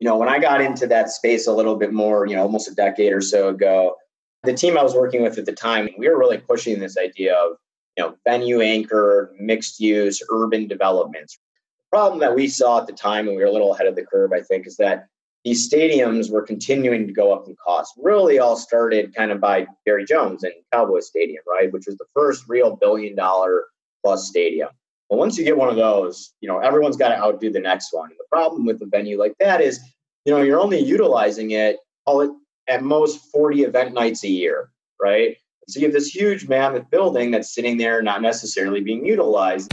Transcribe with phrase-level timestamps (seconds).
[0.00, 2.70] You know, when I got into that space a little bit more, you know, almost
[2.70, 3.96] a decade or so ago,
[4.44, 7.34] the team I was working with at the time, we were really pushing this idea
[7.34, 7.56] of,
[7.96, 11.38] you know, venue anchored, mixed use, urban developments.
[11.78, 13.96] The problem that we saw at the time, and we were a little ahead of
[13.96, 15.06] the curve, I think, is that
[15.44, 17.94] these stadiums were continuing to go up in cost.
[17.96, 22.06] Really, all started kind of by Jerry Jones and Cowboy Stadium, right, which was the
[22.14, 23.64] first real billion dollar
[24.04, 24.68] plus stadium.
[25.08, 27.94] Well, once you get one of those, you know everyone's got to outdo the next
[27.94, 28.10] one.
[28.10, 29.80] And the problem with a venue like that is,
[30.26, 32.30] you know, you're only utilizing it, call it
[32.68, 34.70] at most 40 event nights a year,
[35.00, 35.34] right?
[35.66, 39.72] So you have this huge mammoth building that's sitting there, not necessarily being utilized.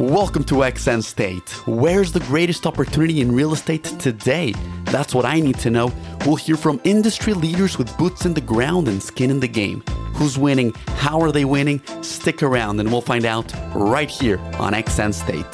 [0.00, 1.50] Welcome to XN State.
[1.66, 4.54] Where's the greatest opportunity in real estate today?
[4.84, 5.92] That's what I need to know.
[6.24, 9.84] We'll hear from industry leaders with boots in the ground and skin in the game.
[10.14, 10.72] Who's winning?
[10.96, 11.82] How are they winning?
[12.02, 15.44] Stick around and we'll find out right here on XN State.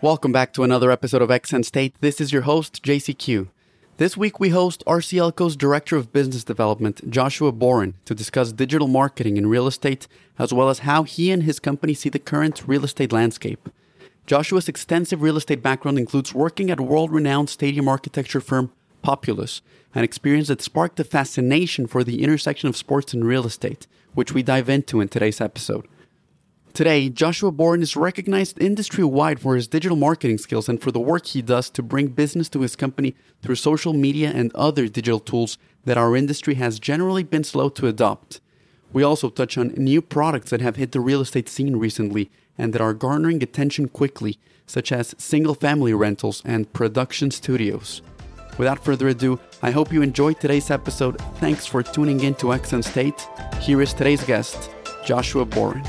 [0.00, 1.94] Welcome back to another episode of XN State.
[2.00, 3.48] This is your host, JCQ.
[3.98, 9.36] This week, we host RCLCO's Director of Business Development, Joshua Boren, to discuss digital marketing
[9.36, 10.08] in real estate,
[10.38, 13.68] as well as how he and his company see the current real estate landscape.
[14.24, 19.62] Joshua's extensive real estate background includes working at world renowned stadium architecture firm Populous,
[19.94, 24.32] an experience that sparked a fascination for the intersection of sports and real estate, which
[24.32, 25.86] we dive into in today's episode.
[26.72, 31.00] Today, Joshua Boren is recognized industry wide for his digital marketing skills and for the
[31.00, 35.18] work he does to bring business to his company through social media and other digital
[35.18, 38.40] tools that our industry has generally been slow to adopt.
[38.92, 42.72] We also touch on new products that have hit the real estate scene recently and
[42.72, 48.00] that are garnering attention quickly, such as single family rentals and production studios.
[48.58, 51.20] Without further ado, I hope you enjoyed today's episode.
[51.36, 53.26] Thanks for tuning in to XN State.
[53.60, 54.70] Here is today's guest,
[55.04, 55.82] Joshua Boren.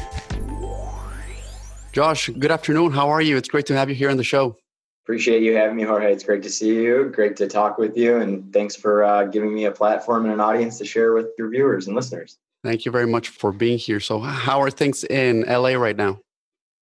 [1.92, 2.92] Josh, good afternoon.
[2.92, 3.36] How are you?
[3.36, 4.58] It's great to have you here on the show.
[5.04, 6.14] Appreciate you having me, Jorge.
[6.14, 7.12] It's great to see you.
[7.14, 8.18] Great to talk with you.
[8.18, 11.50] And thanks for uh, giving me a platform and an audience to share with your
[11.50, 12.38] viewers and listeners.
[12.64, 14.00] Thank you very much for being here.
[14.00, 16.20] So, how are things in LA right now?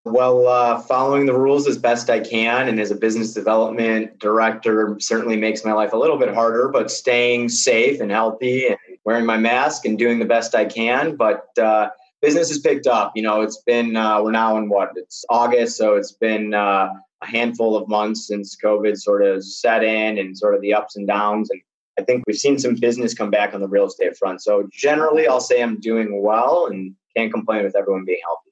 [0.06, 4.96] Well, uh, following the rules as best I can, and as a business development director,
[5.00, 9.26] certainly makes my life a little bit harder, but staying safe and healthy and wearing
[9.26, 11.18] my mask and doing the best I can.
[11.18, 11.90] But uh,
[12.22, 13.12] business has picked up.
[13.16, 16.94] You know, it's been uh, we're now in what it's August, so it's been uh,
[17.22, 20.96] a handful of months since COVID sort of set in and sort of the ups
[20.96, 21.50] and downs.
[21.50, 21.62] And
[22.00, 24.42] I think we've seen some business come back on the real estate front.
[24.42, 28.49] So generally, I'll say I'm doing well and can't complain with everyone being healthy.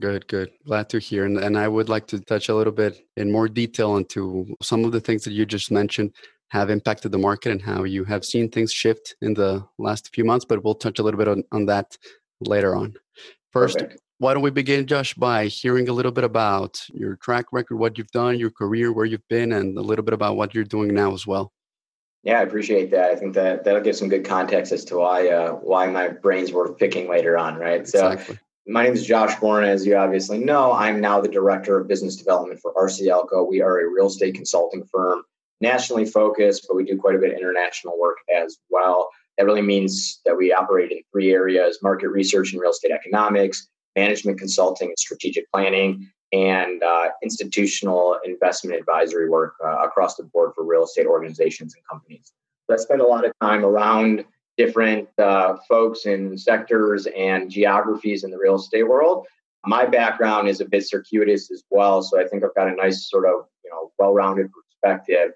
[0.00, 0.50] Good, good.
[0.66, 1.24] Glad to hear.
[1.24, 4.84] And, and I would like to touch a little bit in more detail into some
[4.84, 6.14] of the things that you just mentioned
[6.48, 10.24] have impacted the market and how you have seen things shift in the last few
[10.24, 10.44] months.
[10.44, 11.96] But we'll touch a little bit on, on that
[12.40, 12.94] later on.
[13.52, 14.02] First, Perfect.
[14.18, 17.96] why don't we begin, Josh, by hearing a little bit about your track record, what
[17.96, 20.92] you've done, your career, where you've been, and a little bit about what you're doing
[20.92, 21.52] now as well.
[22.24, 23.10] Yeah, I appreciate that.
[23.10, 26.52] I think that that'll give some good context as to why uh, why my brains
[26.52, 27.80] were picking later on, right?
[27.80, 28.36] Exactly.
[28.36, 30.72] So, my name is Josh Boren, as you obviously know.
[30.72, 33.48] I'm now the director of business development for RCLCO.
[33.48, 35.22] We are a real estate consulting firm,
[35.60, 39.10] nationally focused, but we do quite a bit of international work as well.
[39.36, 43.68] That really means that we operate in three areas market research and real estate economics,
[43.96, 50.52] management consulting and strategic planning, and uh, institutional investment advisory work uh, across the board
[50.54, 52.32] for real estate organizations and companies.
[52.66, 54.24] So I spend a lot of time around
[54.56, 59.26] different uh, folks in sectors and geographies in the real estate world.
[59.66, 63.08] My background is a bit circuitous as well, so I think I've got a nice
[63.08, 65.32] sort of you know well-rounded perspective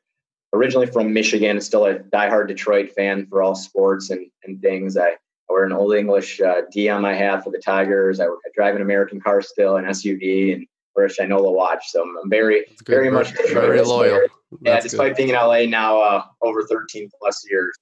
[0.53, 4.97] originally from Michigan, still a diehard Detroit fan for all sports and, and things.
[4.97, 5.17] I, I
[5.53, 8.21] wear an old English uh, D on my hat for the Tigers.
[8.21, 11.85] I, I, drive an American car still, an SUV, and wear a Shinola watch.
[11.89, 14.21] So I'm, very, very much Detroit very loyal.
[14.61, 15.17] yeah, despite good.
[15.17, 17.77] being in LA now uh, over 13 plus years.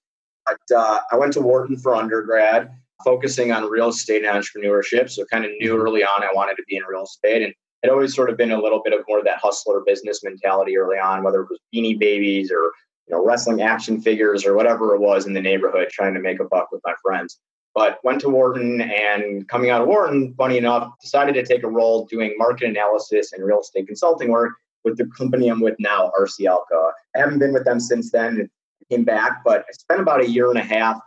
[0.46, 2.70] But uh, I went to Wharton for undergrad,
[3.04, 5.10] focusing on real estate and entrepreneurship.
[5.10, 5.82] So kind of knew mm-hmm.
[5.82, 7.42] early on I wanted to be in real estate.
[7.42, 10.22] And it always sort of been a little bit of more of that hustler business
[10.24, 12.72] mentality early on, whether it was beanie babies or
[13.06, 16.40] you know wrestling action figures or whatever it was in the neighborhood, trying to make
[16.40, 17.38] a buck with my friends.
[17.74, 21.68] But went to Wharton and coming out of Wharton, funny enough, decided to take a
[21.68, 26.10] role doing market analysis and real estate consulting work with the company I'm with now,
[26.18, 26.90] RCLCO.
[27.14, 28.48] I haven't been with them since then.
[28.90, 31.00] Came back, but I spent about a year and a half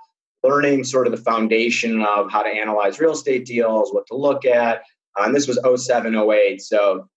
[0.44, 4.46] learning sort of the foundation of how to analyze real estate deals, what to look
[4.46, 4.84] at,
[5.20, 6.62] uh, and this was 07, 08.
[6.62, 7.08] So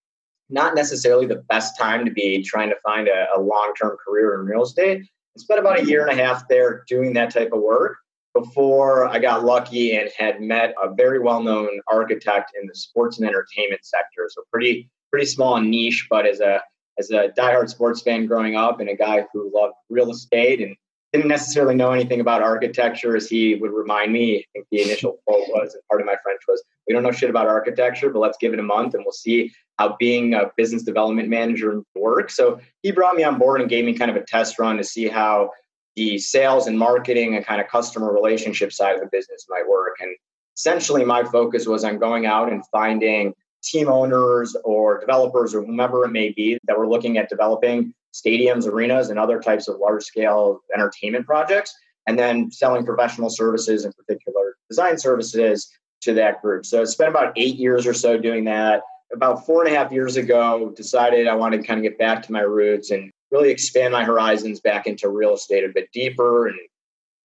[0.51, 4.47] not necessarily the best time to be trying to find a, a long-term career in
[4.47, 5.03] real estate.
[5.03, 7.97] I spent about a year and a half there doing that type of work
[8.35, 13.27] before I got lucky and had met a very well-known architect in the sports and
[13.27, 14.29] entertainment sector.
[14.29, 16.63] So pretty pretty small niche, but as a
[17.03, 20.77] as a diehard sports fan growing up and a guy who loved real estate and
[21.13, 24.39] didn't necessarily know anything about architecture as he would remind me.
[24.39, 27.13] I think the initial quote was, and part of my French was, we don't know
[27.13, 30.51] shit about architecture, but let's give it a month and we'll see how being a
[30.57, 32.37] business development manager works.
[32.37, 34.85] So he brought me on board and gave me kind of a test run to
[34.85, 35.51] see how
[35.97, 39.97] the sales and marketing and kind of customer relationship side of the business might work.
[40.01, 40.17] And
[40.57, 46.05] essentially my focus was on going out and finding team owners or developers or whomever
[46.05, 50.05] it may be that were looking at developing stadiums, arenas, and other types of large
[50.05, 51.75] scale entertainment projects,
[52.07, 55.71] and then selling professional services, in particular design services,
[56.03, 56.67] to that group.
[56.67, 58.83] So I spent about eight years or so doing that.
[59.13, 62.23] About four and a half years ago, decided I wanted to kind of get back
[62.25, 66.47] to my roots and really expand my horizons back into real estate a bit deeper
[66.49, 66.57] and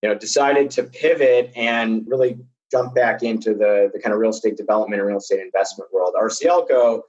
[0.02, 2.38] you know decided to pivot and really
[2.72, 6.14] jump back into the, the kind of real estate development and real estate investment world.
[6.20, 7.02] RCLCO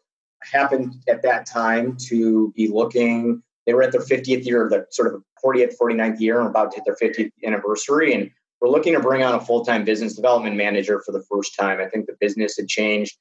[0.42, 5.14] happened at that time to be looking, they were at their 50th year, the sort
[5.14, 8.14] of 40th, 49th year, and about to hit their 50th anniversary.
[8.14, 11.54] And we're looking to bring on a full time business development manager for the first
[11.58, 11.80] time.
[11.80, 13.16] I think the business had changed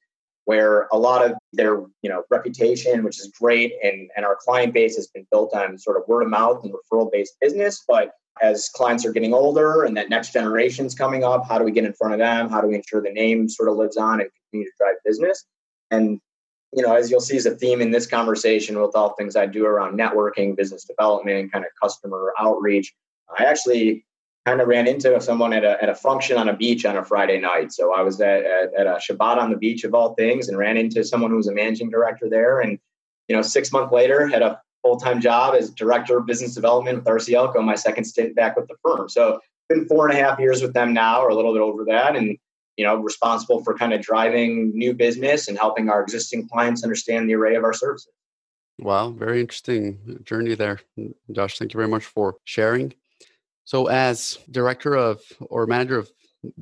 [0.48, 4.72] where a lot of their you know reputation which is great and, and our client
[4.72, 8.12] base has been built on sort of word of mouth and referral based business but
[8.42, 11.70] as clients are getting older and that next generation is coming up, how do we
[11.70, 12.48] get in front of them?
[12.48, 15.44] How do we ensure the name sort of lives on and continue to drive business?
[15.90, 16.20] And
[16.72, 19.46] you know, as you'll see as a theme in this conversation with all things I
[19.46, 22.94] do around networking, business development, kind of customer outreach,
[23.38, 24.04] I actually
[24.44, 27.04] kind of ran into someone at a, at a function on a beach on a
[27.04, 27.72] Friday night.
[27.72, 30.58] So I was at, at, at a Shabbat on the beach of all things and
[30.58, 32.60] ran into someone who was a managing director there.
[32.60, 32.78] And,
[33.28, 36.98] you know, six months later had a full time job as director of business development
[36.98, 39.08] with RCLCO, my second stint back with the firm.
[39.08, 39.38] So
[39.68, 42.16] been four and a half years with them now, or a little bit over that,
[42.16, 42.38] and
[42.78, 47.28] you know responsible for kind of driving new business and helping our existing clients understand
[47.28, 48.12] the array of our services.
[48.78, 50.80] Wow, very interesting journey there,
[51.32, 51.58] Josh.
[51.58, 52.94] Thank you very much for sharing.
[53.64, 56.10] So, as director of or manager of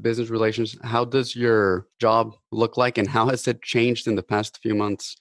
[0.00, 4.22] business relations, how does your job look like, and how has it changed in the
[4.24, 5.16] past few months?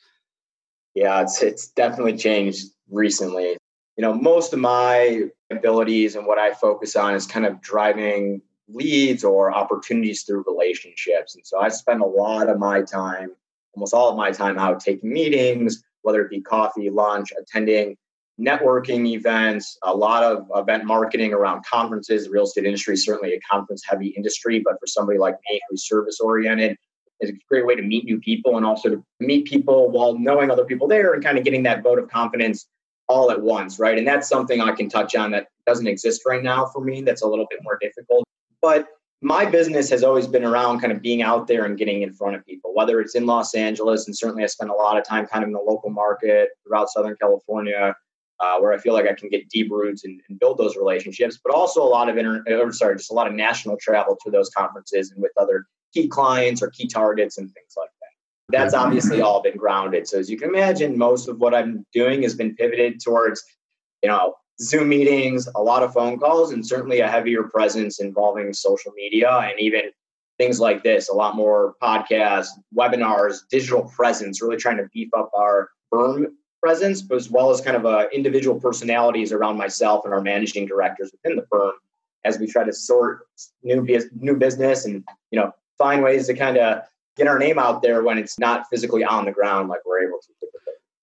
[0.95, 3.57] Yeah, it's it's definitely changed recently.
[3.97, 8.41] You know, most of my abilities and what I focus on is kind of driving
[8.67, 11.35] leads or opportunities through relationships.
[11.35, 13.29] And so I spend a lot of my time,
[13.73, 17.95] almost all of my time out taking meetings, whether it be coffee, lunch, attending
[18.39, 22.25] networking events, a lot of event marketing around conferences.
[22.25, 25.61] The real estate industry is certainly a conference heavy industry, but for somebody like me
[25.69, 26.77] who's service oriented,
[27.21, 30.51] it's a great way to meet new people and also to meet people while knowing
[30.51, 32.67] other people there and kind of getting that vote of confidence
[33.07, 33.97] all at once, right?
[33.97, 37.01] And that's something I can touch on that doesn't exist right now for me.
[37.01, 38.25] That's a little bit more difficult.
[38.61, 38.87] But
[39.21, 42.35] my business has always been around kind of being out there and getting in front
[42.35, 45.25] of people, whether it's in Los Angeles, and certainly I spend a lot of time
[45.25, 47.95] kind of in the local market throughout Southern California,
[48.39, 51.39] uh, where I feel like I can get deep roots and, and, build those relationships,
[51.43, 54.29] but also a lot of inter- or sorry, just a lot of national travel to
[54.29, 57.94] those conferences and with other key clients or key targets and things like that
[58.49, 60.07] that's obviously all been grounded.
[60.07, 63.43] So as you can imagine, most of what I'm doing has been pivoted towards,
[64.03, 68.53] you know, Zoom meetings, a lot of phone calls, and certainly a heavier presence involving
[68.53, 69.81] social media and even
[70.37, 75.31] things like this, a lot more podcasts, webinars, digital presence, really trying to beef up
[75.35, 76.27] our firm
[76.61, 80.65] presence, but as well as kind of uh, individual personalities around myself and our managing
[80.65, 81.73] directors within the firm
[82.23, 83.27] as we try to sort
[83.63, 86.83] new, new business and, you know, find ways to kind of
[87.15, 90.19] get our name out there when it's not physically on the ground like we're able
[90.19, 90.35] to.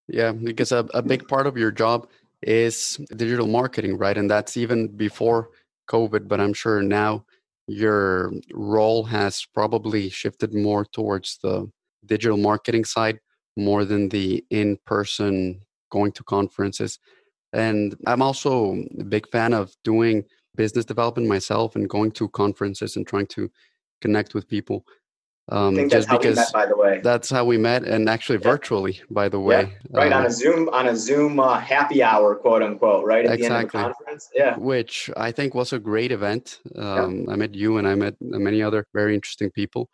[0.08, 2.08] Yeah, because a, a big part of your job
[2.42, 4.18] is digital marketing, right?
[4.18, 5.50] And that's even before
[5.88, 7.24] COVID, but I'm sure now
[7.66, 11.70] your role has probably shifted more towards the
[12.04, 13.20] digital marketing side
[13.56, 16.98] more than the in person going to conferences.
[17.52, 20.24] And I'm also a big fan of doing
[20.56, 23.50] business development myself and going to conferences and trying to
[24.00, 24.84] connect with people.
[25.52, 28.52] Um, just because met, by the way, that's how we met, and actually yeah.
[28.52, 30.00] virtually, by the way, yeah.
[30.00, 33.34] right uh, on a Zoom on a Zoom uh, happy hour, quote unquote, right at
[33.34, 33.48] exactly.
[33.48, 34.30] the end of the conference.
[34.34, 36.60] Yeah, which I think was a great event.
[36.74, 37.32] Um, yeah.
[37.32, 39.90] I met you, and I met many other very interesting people.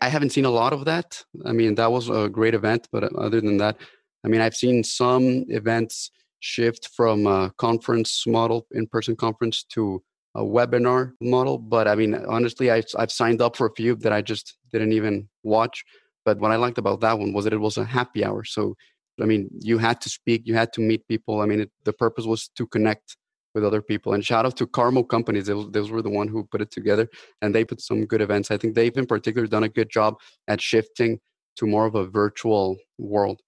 [0.00, 1.22] I haven't seen a lot of that.
[1.44, 3.76] I mean, that was a great event, but other than that,
[4.24, 10.02] I mean, I've seen some events shift from a conference model, in-person conference, to
[10.34, 11.58] a webinar model.
[11.58, 14.92] But I mean, honestly, I, I've signed up for a few that I just didn't
[14.92, 15.84] even watch.
[16.24, 18.44] But what I liked about that one was that it was a happy hour.
[18.44, 18.76] So,
[19.20, 21.40] I mean, you had to speak, you had to meet people.
[21.40, 23.16] I mean, it, the purpose was to connect
[23.54, 24.12] with other people.
[24.12, 25.46] And shout out to Carmo Companies.
[25.46, 27.08] They, those were the one who put it together,
[27.42, 28.50] and they put some good events.
[28.50, 31.18] I think they've in particular done a good job at shifting
[31.56, 33.40] to more of a virtual world.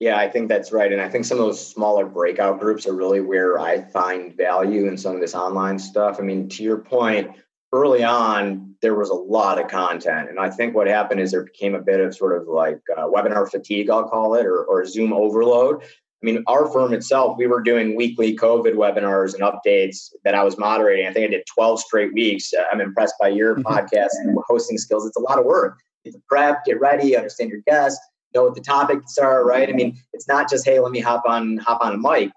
[0.00, 0.92] Yeah, I think that's right.
[0.92, 4.86] And I think some of those smaller breakout groups are really where I find value
[4.86, 6.18] in some of this online stuff.
[6.20, 7.36] I mean, to your point,
[7.72, 10.30] early on, there was a lot of content.
[10.30, 13.06] And I think what happened is there became a bit of sort of like uh,
[13.06, 15.82] webinar fatigue, I'll call it, or, or Zoom overload.
[15.82, 20.42] I mean, our firm itself, we were doing weekly COVID webinars and updates that I
[20.42, 21.06] was moderating.
[21.06, 22.52] I think I did 12 straight weeks.
[22.72, 23.66] I'm impressed by your mm-hmm.
[23.66, 25.06] podcast and hosting skills.
[25.06, 25.80] It's a lot of work.
[26.04, 28.00] Get to prep, get ready, understand your guests,
[28.34, 29.68] know what the topics are, right?
[29.68, 32.30] I mean, it's not just hey, let me hop on hop on a mic.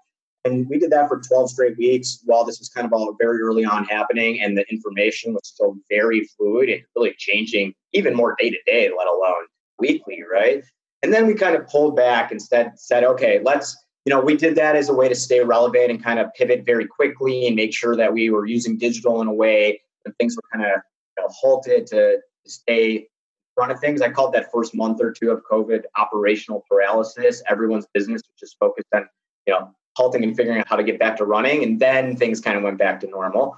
[0.44, 3.40] And we did that for 12 straight weeks while this was kind of all very
[3.40, 8.34] early on happening and the information was still very fluid and really changing even more
[8.38, 9.46] day to day, let alone
[9.78, 10.64] weekly, right?
[11.02, 14.56] And then we kind of pulled back instead said, okay, let's, you know, we did
[14.56, 17.72] that as a way to stay relevant and kind of pivot very quickly and make
[17.72, 20.80] sure that we were using digital in a way and things were kind of
[21.16, 23.06] you know, halted to stay
[23.54, 24.02] front of things.
[24.02, 27.42] I called that first month or two of COVID operational paralysis.
[27.48, 29.08] Everyone's business was just focused on,
[29.46, 31.62] you know, halting and figuring out how to get back to running.
[31.62, 33.56] And then things kind of went back to normal.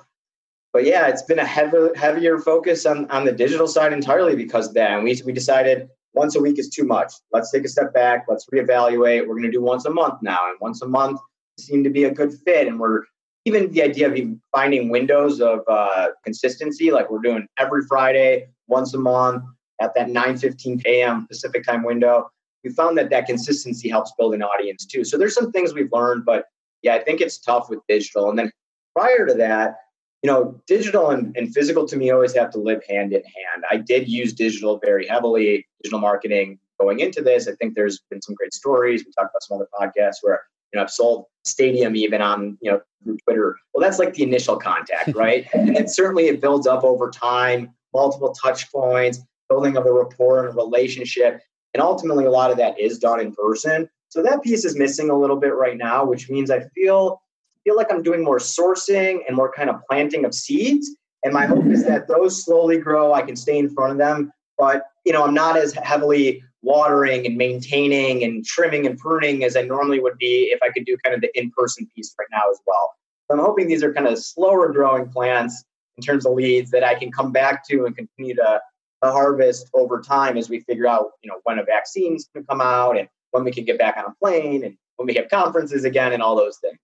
[0.73, 4.69] But yeah, it's been a heavy, heavier focus on, on the digital side entirely because
[4.69, 7.13] of then we, we decided once a week is too much.
[7.33, 8.27] Let's take a step back.
[8.29, 9.21] Let's reevaluate.
[9.21, 10.39] We're going to do once a month now.
[10.49, 11.21] And once a month
[11.61, 12.67] seemed to be a good fit.
[12.67, 13.03] And we're
[13.45, 18.49] even the idea of even finding windows of uh, consistency, like we're doing every Friday,
[18.67, 19.45] once a month,
[19.81, 21.26] at that 9:15 a.m.
[21.26, 22.31] Pacific time window.
[22.62, 25.04] We found that that consistency helps build an audience too.
[25.04, 26.47] So there's some things we've learned, but
[26.83, 28.31] yeah, I think it's tough with digital.
[28.31, 28.50] And then
[28.97, 29.76] prior to that,
[30.23, 33.64] you know, digital and, and physical to me always have to live hand in hand.
[33.71, 37.47] I did use digital very heavily, digital marketing going into this.
[37.47, 39.04] I think there's been some great stories.
[39.04, 42.71] We talked about some other podcasts where you know I've sold stadium even on you
[42.71, 43.57] know through Twitter.
[43.75, 45.47] Well, that's like the initial contact, right?
[45.54, 50.41] and then certainly it builds up over time, multiple touch points building of a rapport
[50.41, 51.41] and a relationship.
[51.73, 53.89] And ultimately, a lot of that is done in person.
[54.09, 57.21] So that piece is missing a little bit right now, which means I feel
[57.65, 60.95] feel like I'm doing more sourcing and more kind of planting of seeds.
[61.25, 63.15] And my hope is that those slowly grow.
[63.15, 67.27] I can stay in front of them, but you know, I'm not as heavily watering
[67.27, 70.97] and maintaining and trimming and pruning as I normally would be if I could do
[71.03, 72.95] kind of the in-person piece right now as well.
[73.27, 75.65] So I'm hoping these are kind of slower growing plants
[75.97, 78.61] in terms of leads that I can come back to and continue to
[79.03, 82.49] the harvest over time as we figure out, you know, when a vaccine's going to
[82.49, 85.29] come out and when we can get back on a plane and when we have
[85.29, 86.79] conferences again and all those things.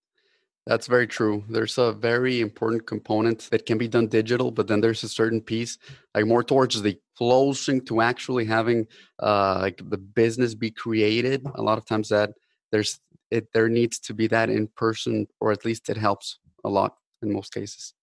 [0.66, 1.42] That's very true.
[1.48, 5.40] There's a very important component that can be done digital, but then there's a certain
[5.40, 5.78] piece,
[6.14, 8.86] like more towards the closing to actually having
[9.22, 11.46] uh, like the business be created.
[11.54, 12.30] A lot of times that
[12.70, 13.00] there's
[13.30, 16.94] it there needs to be that in person, or at least it helps a lot
[17.22, 17.94] in most cases.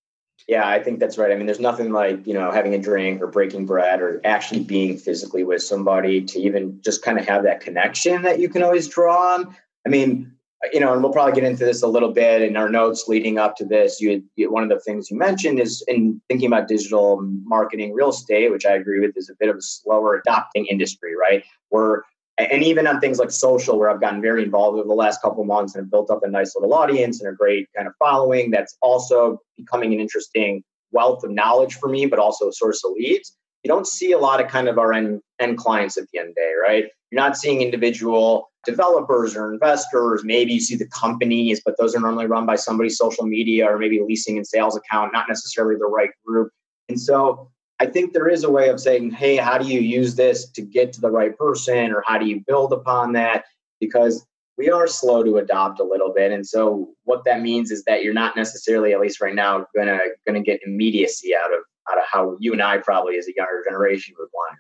[0.48, 1.32] Yeah, I think that's right.
[1.32, 4.63] I mean, there's nothing like, you know, having a drink or breaking bread or actually
[4.63, 8.63] being physically with somebody to even just kind of have that connection that you can
[8.63, 9.54] always draw on.
[9.86, 10.32] I mean,
[10.72, 13.38] you know, and we'll probably get into this a little bit in our notes leading
[13.38, 14.00] up to this.
[14.00, 18.10] You, you one of the things you mentioned is in thinking about digital marketing, real
[18.10, 21.44] estate, which I agree with is a bit of a slower adopting industry, right?
[21.72, 22.04] We're
[22.38, 25.44] and even on things like social where i've gotten very involved over the last couple
[25.44, 28.51] months and have built up a nice little audience and a great kind of following
[28.51, 32.91] that's also becoming an interesting wealth of knowledge for me but also a source of
[32.96, 33.36] leads.
[33.63, 36.29] You don't see a lot of kind of our end, end clients at the end
[36.29, 36.86] of the day right?
[37.12, 40.24] You're not seeing individual developers or investors.
[40.24, 43.77] Maybe you see the companies but those are normally run by somebody's social media or
[43.77, 46.51] maybe leasing and sales account not necessarily the right group.
[46.89, 50.15] And so I think there is a way of saying, hey, how do you use
[50.15, 53.46] this to get to the right person or how do you build upon that?
[53.79, 54.25] Because
[54.57, 56.31] we are slow to adopt a little bit.
[56.31, 60.00] And so what that means is that you're not necessarily, at least right now, gonna
[60.25, 63.63] gonna get immediacy out of out of how you and I probably as a younger
[63.67, 64.57] generation would want.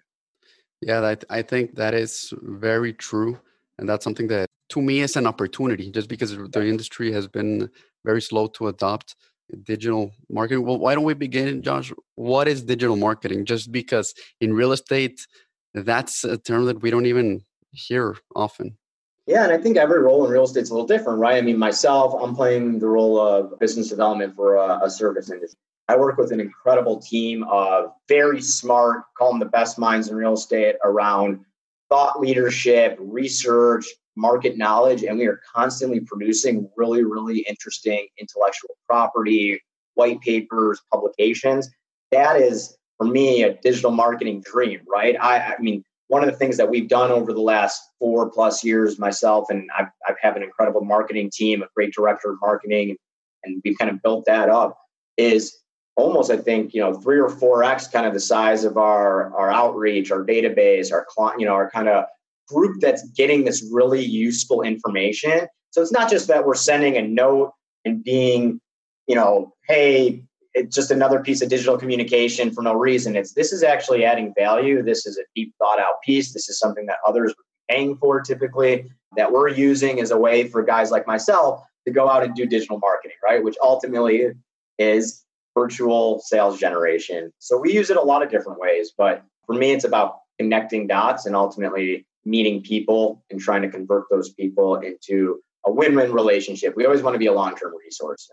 [0.81, 3.39] Yeah, that, I think that is very true.
[3.79, 7.69] And that's something that to me is an opportunity just because the industry has been
[8.05, 9.15] very slow to adopt
[9.63, 10.65] digital marketing?
[10.65, 11.91] Well why don't we begin josh?
[12.15, 13.45] What is digital marketing?
[13.45, 15.25] Just because in real estate
[15.73, 18.77] that's a term that we don't even hear often.
[19.25, 21.37] Yeah and i think every role in real estate is a little different right?
[21.37, 25.59] I mean myself i'm playing the role of business development for a, a service industry.
[25.89, 30.15] I work with an incredible team of very smart call them the best minds in
[30.15, 31.45] real estate around
[31.89, 33.85] thought leadership research
[34.17, 39.61] market knowledge and we are constantly producing really really interesting intellectual property
[39.93, 41.69] white papers publications.
[42.11, 45.15] That is for me a digital marketing dream right?
[45.19, 48.63] I, I mean one of the things that we've done over the last four plus
[48.63, 52.95] years myself and i've, I've have an incredible marketing team a great director of marketing
[53.43, 54.77] and we've kind of built that up
[55.17, 55.57] is
[55.95, 59.35] almost i think you know three or four x kind of the size of our
[59.35, 62.05] our outreach our database our client you know our kind of
[62.47, 65.47] group that's getting this really useful information.
[65.71, 67.53] So it's not just that we're sending a note
[67.85, 68.59] and being,
[69.07, 70.23] you know, hey,
[70.53, 73.15] it's just another piece of digital communication for no reason.
[73.15, 74.81] It's this is actually adding value.
[74.81, 76.33] This is a deep thought out piece.
[76.33, 80.17] This is something that others would be paying for typically that we're using as a
[80.17, 83.43] way for guys like myself to go out and do digital marketing, right?
[83.43, 84.31] Which ultimately
[84.77, 85.23] is
[85.57, 87.31] virtual sales generation.
[87.39, 90.87] So we use it a lot of different ways, but for me, it's about connecting
[90.87, 96.75] dots and ultimately meeting people and trying to convert those people into a win-win relationship.
[96.75, 98.29] We always want to be a long-term resource.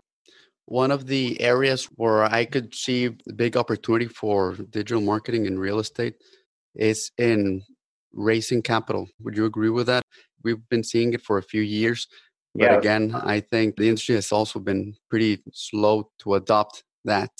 [0.67, 5.79] One of the areas where I could see big opportunity for digital marketing in real
[5.79, 6.15] estate
[6.75, 7.63] is in
[8.13, 9.09] raising capital.
[9.21, 10.03] Would you agree with that?
[10.43, 12.09] We've been seeing it for a few years.
[12.55, 12.79] But yeah.
[12.79, 17.31] again, I think the industry has also been pretty slow to adopt that.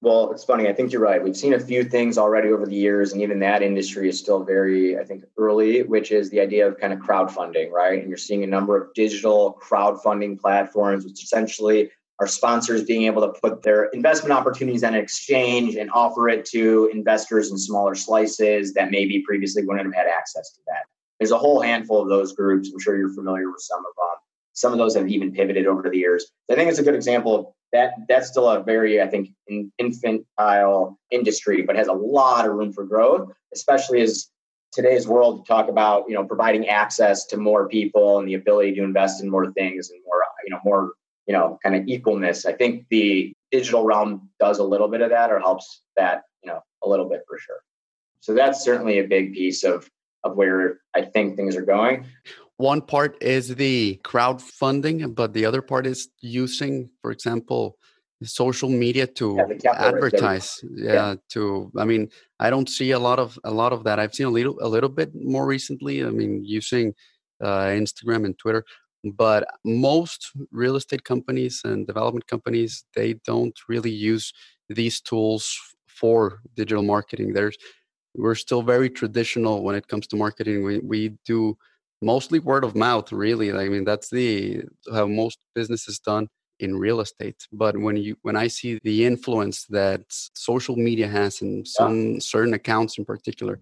[0.00, 0.68] Well, it's funny.
[0.68, 1.22] I think you're right.
[1.22, 4.44] We've seen a few things already over the years, and even that industry is still
[4.44, 7.98] very, I think, early, which is the idea of kind of crowdfunding, right?
[7.98, 11.90] And you're seeing a number of digital crowdfunding platforms, which essentially
[12.20, 16.44] are sponsors being able to put their investment opportunities on an exchange and offer it
[16.46, 20.84] to investors in smaller slices that maybe previously wouldn't have had access to that.
[21.18, 22.70] There's a whole handful of those groups.
[22.72, 24.27] I'm sure you're familiar with some of them.
[24.58, 26.26] Some of those have even pivoted over the years.
[26.50, 29.30] I think it's a good example of that that's still a very, I think,
[29.78, 34.28] infantile industry, but has a lot of room for growth, especially as
[34.72, 38.82] today's world talk about you know providing access to more people and the ability to
[38.82, 40.92] invest in more things and more you know more
[41.26, 42.44] you know kind of equalness.
[42.44, 46.50] I think the digital realm does a little bit of that or helps that you
[46.50, 47.60] know a little bit for sure.
[48.20, 49.88] So that's certainly a big piece of
[50.24, 52.06] of where I think things are going
[52.58, 57.78] one part is the crowdfunding, but the other part is using, for example,
[58.24, 60.60] social media to yeah, advertise.
[60.74, 62.10] Yeah, yeah, to I mean,
[62.40, 64.00] I don't see a lot of a lot of that.
[64.00, 66.04] I've seen a little a little bit more recently.
[66.04, 66.94] I mean, using
[67.40, 68.64] uh, Instagram and Twitter,
[69.04, 74.32] but most real estate companies and development companies they don't really use
[74.68, 75.56] these tools
[75.86, 77.34] for digital marketing.
[77.34, 77.56] There's
[78.16, 80.64] we're still very traditional when it comes to marketing.
[80.64, 81.56] We we do
[82.02, 83.52] mostly word of mouth really.
[83.52, 86.28] I mean that's the how most business is done
[86.60, 87.46] in real estate.
[87.52, 92.18] But when you when i see the influence that social media has in some yeah.
[92.20, 93.60] certain accounts in particular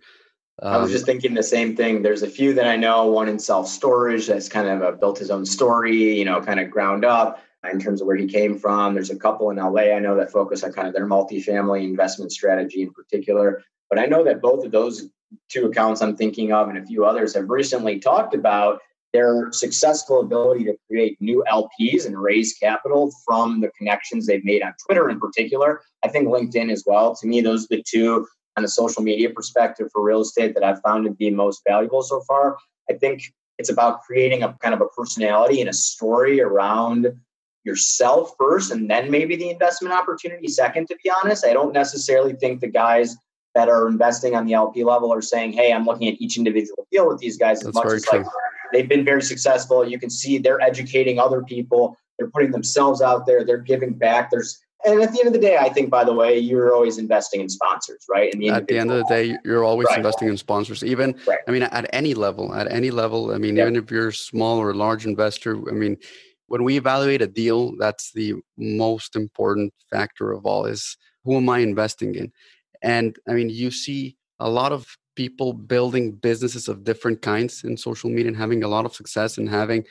[0.62, 2.02] um, i was just um thinking the same thing.
[2.02, 5.18] There's a few that i know one in self storage that's kind of a, built
[5.18, 8.58] his own story you know kind of ground up in terms of where he came
[8.58, 8.94] from.
[8.94, 12.32] There's a couple in la i know that focus on kind of their multifamily investment
[12.32, 13.62] strategy in particular.
[13.90, 15.08] But i know that both of those
[15.48, 18.80] two accounts I'm thinking of and a few others have recently talked about
[19.12, 24.62] their successful ability to create new LPs and raise capital from the connections they've made
[24.62, 25.80] on Twitter in particular.
[26.04, 27.14] I think LinkedIn as well.
[27.16, 30.64] To me, those are the two on a social media perspective for real estate that
[30.64, 32.56] I've found to be most valuable so far.
[32.90, 33.22] I think
[33.58, 37.08] it's about creating a kind of a personality and a story around
[37.64, 42.32] yourself first and then maybe the investment opportunity second to be honest i don't necessarily
[42.34, 43.16] think the guys
[43.56, 46.86] that are investing on the LP level are saying, "Hey, I'm looking at each individual
[46.92, 48.18] deal with these guys as That's much as true.
[48.18, 48.26] like
[48.72, 49.88] they've been very successful.
[49.88, 51.96] You can see they're educating other people.
[52.18, 53.44] They're putting themselves out there.
[53.44, 54.30] They're giving back.
[54.30, 56.98] There's and at the end of the day, I think, by the way, you're always
[56.98, 58.30] investing in sponsors, right?
[58.32, 59.96] The at the end of the day, you're always right.
[59.96, 60.84] investing in sponsors.
[60.84, 61.40] Even, right.
[61.48, 63.32] I mean, at any level, at any level.
[63.32, 63.64] I mean, yep.
[63.64, 65.96] even if you're a small or a large investor, I mean,
[66.46, 71.48] when we evaluate a deal, that's the most important factor of all: is who am
[71.48, 72.32] I investing in?
[72.82, 77.76] And I mean, you see a lot of people building businesses of different kinds in
[77.76, 79.84] social media and having a lot of success and having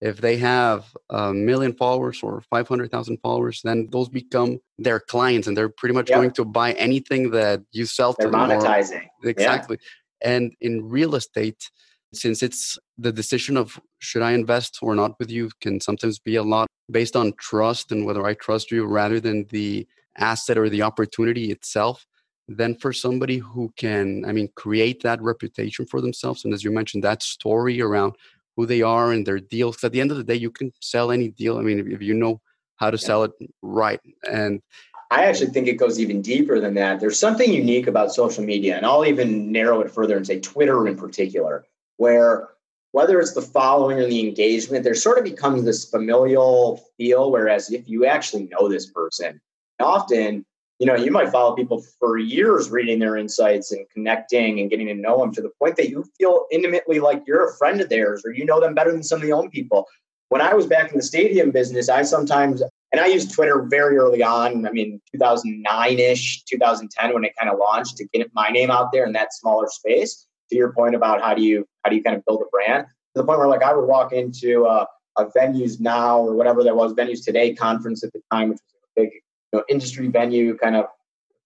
[0.00, 5.56] if they have a million followers or 500,000 followers, then those become their clients and
[5.56, 6.18] they're pretty much yep.
[6.18, 8.50] going to buy anything that you sell they're to them.
[8.50, 9.06] Monetizing.
[9.24, 9.78] Or, exactly.
[9.80, 10.34] Yeah.
[10.34, 11.70] And in real estate,
[12.12, 16.36] since it's the decision of should I invest or not with you can sometimes be
[16.36, 19.86] a lot based on trust and whether I trust you rather than the
[20.18, 22.06] asset or the opportunity itself
[22.48, 26.70] then for somebody who can i mean create that reputation for themselves and as you
[26.70, 28.14] mentioned that story around
[28.56, 31.10] who they are and their deals at the end of the day you can sell
[31.10, 32.40] any deal i mean if, if you know
[32.76, 33.32] how to sell it
[33.62, 34.62] right and
[35.10, 37.00] i actually think it goes even deeper than that.
[37.00, 40.86] There's something unique about social media and i'll even narrow it further and say twitter
[40.86, 41.64] in particular
[41.96, 42.48] where
[42.92, 47.72] whether it's the following or the engagement there sort of becomes this familial feel whereas
[47.72, 49.40] if you actually know this person
[49.80, 50.44] often
[50.78, 54.86] you know, you might follow people for years reading their insights and connecting and getting
[54.88, 57.88] to know them to the point that you feel intimately like you're a friend of
[57.88, 59.86] theirs or you know them better than some of the own people.
[60.28, 62.62] When I was back in the stadium business, I sometimes,
[62.92, 64.66] and I used Twitter very early on.
[64.66, 68.92] I mean, 2009 ish, 2010, when it kind of launched to get my name out
[68.92, 70.26] there in that smaller space.
[70.50, 72.84] to your point about how do you how do you kind of build a brand
[72.84, 74.86] to the point where like I would walk into a,
[75.16, 78.82] a venues now or whatever that was venues today conference at the time, which was
[78.96, 79.10] a big
[79.52, 80.86] know industry venue kind of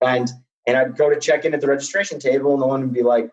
[0.01, 0.31] event,
[0.67, 3.03] and I'd go to check in at the registration table, and the one would be
[3.03, 3.31] like,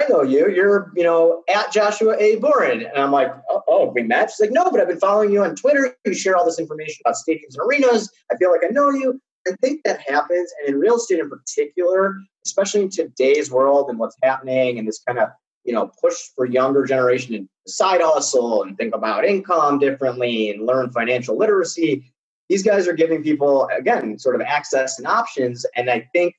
[0.00, 0.50] I know you.
[0.50, 2.36] You're, you know, at Joshua A.
[2.36, 2.82] Boren.
[2.82, 4.30] And I'm like, oh, oh, we met?
[4.30, 5.96] She's like, no, but I've been following you on Twitter.
[6.04, 8.12] You share all this information about stadiums and arenas.
[8.30, 9.20] I feel like I know you.
[9.48, 10.52] I think that happens.
[10.60, 15.00] And in real estate in particular, especially in today's world and what's happening and this
[15.06, 15.30] kind of,
[15.64, 20.66] you know, push for younger generation to side hustle and think about income differently and
[20.66, 22.12] learn financial literacy.
[22.48, 25.66] These guys are giving people, again, sort of access and options.
[25.74, 26.34] And I think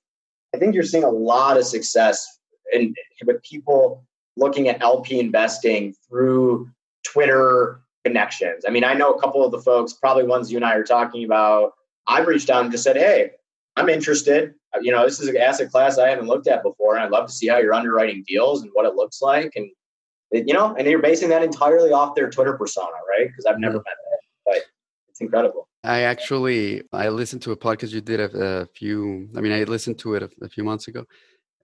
[0.55, 2.39] I think you're seeing a lot of success
[2.73, 4.05] and with people
[4.37, 6.69] looking at LP investing through
[7.03, 8.63] Twitter connections.
[8.67, 10.83] I mean, I know a couple of the folks, probably ones you and I are
[10.83, 11.73] talking about.
[12.07, 13.31] I've reached out and just said, "Hey,
[13.75, 14.53] I'm interested.
[14.81, 17.27] You know, this is an asset class I haven't looked at before, and I'd love
[17.27, 19.69] to see how you're underwriting deals and what it looks like." And
[20.31, 23.27] you know, and you're basing that entirely off their Twitter persona, right?
[23.27, 23.89] Because I've never mm-hmm.
[23.89, 24.61] met that, but
[25.09, 25.67] it's incredible.
[25.87, 29.29] I actually I listened to a podcast you did a, a few.
[29.35, 31.05] I mean, I listened to it a, a few months ago,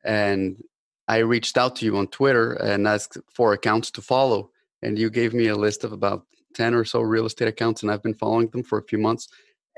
[0.05, 0.63] and
[1.09, 5.09] I reached out to you on Twitter and asked for accounts to follow, and you
[5.09, 8.13] gave me a list of about 10 or so real estate accounts, and I've been
[8.13, 9.27] following them for a few months.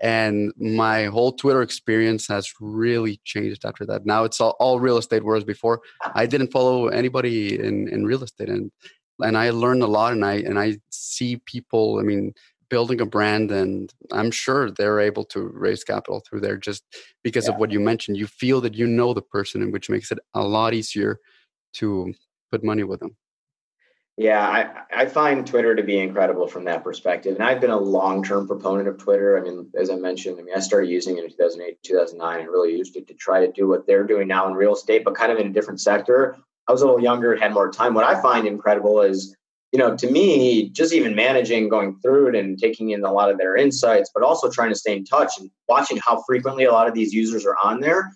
[0.02, 4.06] And my whole Twitter experience has really changed after that.
[4.06, 5.82] Now it's all, all real estate, whereas before
[6.14, 8.50] I didn't follow anybody in, in real estate.
[8.50, 8.72] And
[9.22, 12.34] and I learned a lot and I and I see people, I mean,
[12.70, 16.84] building a brand and i'm sure they're able to raise capital through there just
[17.24, 17.54] because yeah.
[17.54, 18.18] of what you mentioned.
[18.18, 21.20] You feel that you know the person and which makes it a lot easier
[21.74, 22.14] to
[22.52, 23.16] put money with them
[24.18, 27.78] yeah I, I find twitter to be incredible from that perspective and i've been a
[27.78, 29.38] long-term proponent of twitter.
[29.38, 32.50] I mean as i mentioned i mean i started using it in 2008 2009 and
[32.50, 35.16] really used it to try to do what they're doing now in real estate but
[35.16, 36.38] kind of in a different sector.
[36.68, 37.94] I was a little younger had more time.
[37.94, 39.36] What i find incredible is
[39.72, 43.30] you know, to me, just even managing, going through it and taking in a lot
[43.30, 46.72] of their insights, but also trying to stay in touch and watching how frequently a
[46.72, 48.12] lot of these users are on there,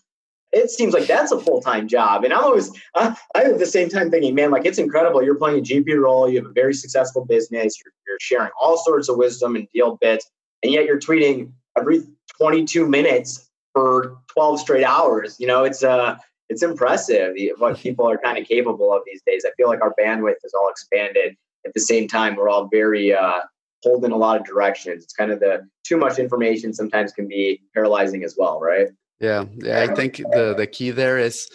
[0.51, 2.23] it seems like that's a full time job.
[2.23, 5.21] And I'm always, I, I at the same time thinking, man, like it's incredible.
[5.21, 8.77] You're playing a GP role, you have a very successful business, you're, you're sharing all
[8.77, 10.29] sorts of wisdom and deal bits,
[10.63, 12.01] and yet you're tweeting every
[12.39, 15.35] 22 minutes for 12 straight hours.
[15.39, 16.17] You know, it's, uh,
[16.49, 19.45] it's impressive what people are kind of capable of these days.
[19.45, 21.35] I feel like our bandwidth has all expanded
[21.65, 23.41] at the same time, we're all very uh,
[23.83, 25.03] pulled in a lot of directions.
[25.03, 28.87] It's kind of the too much information sometimes can be paralyzing as well, right?
[29.19, 29.81] Yeah, yeah.
[29.81, 31.49] I think the the key there is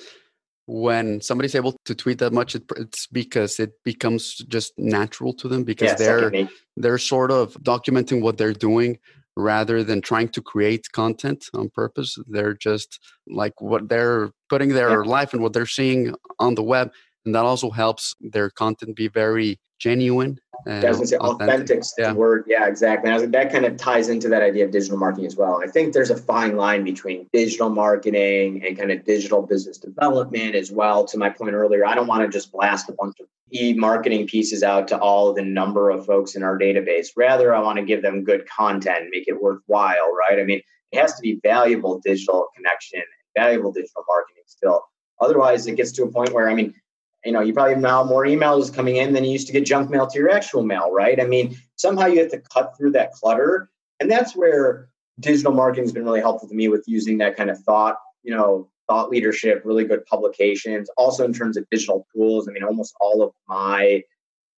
[0.67, 5.65] when somebody's able to tweet that much, it's because it becomes just natural to them
[5.65, 8.99] because yeah, they're they're sort of documenting what they're doing
[9.37, 12.17] rather than trying to create content on purpose.
[12.29, 16.91] They're just like what they're putting their life and what they're seeing on the web
[17.25, 20.39] and that also helps their content be very genuine.
[20.67, 22.13] And Doesn't say authentic, yeah.
[22.13, 22.45] word.
[22.47, 23.11] Yeah, exactly.
[23.11, 25.61] And that kind of ties into that idea of digital marketing as well.
[25.63, 30.55] I think there's a fine line between digital marketing and kind of digital business development
[30.55, 31.05] as well.
[31.05, 34.63] To my point earlier, I don't want to just blast a bunch of e-marketing pieces
[34.63, 37.09] out to all the number of folks in our database.
[37.15, 40.39] Rather, I want to give them good content, make it worthwhile, right?
[40.41, 43.03] I mean, it has to be valuable digital connection,
[43.37, 44.83] valuable digital marketing still.
[45.21, 46.75] Otherwise, it gets to a point where, I mean,
[47.25, 49.65] you know, you probably have now more emails coming in than you used to get
[49.65, 51.21] junk mail to your actual mail, right?
[51.21, 53.71] I mean, somehow you have to cut through that clutter.
[54.01, 54.89] And that's where
[55.21, 58.35] digital marketing has been really helpful to me with using that kind of thought, you
[58.35, 60.91] know, thought leadership, really good publications.
[60.97, 64.03] Also in terms of digital tools, I mean, almost all of my,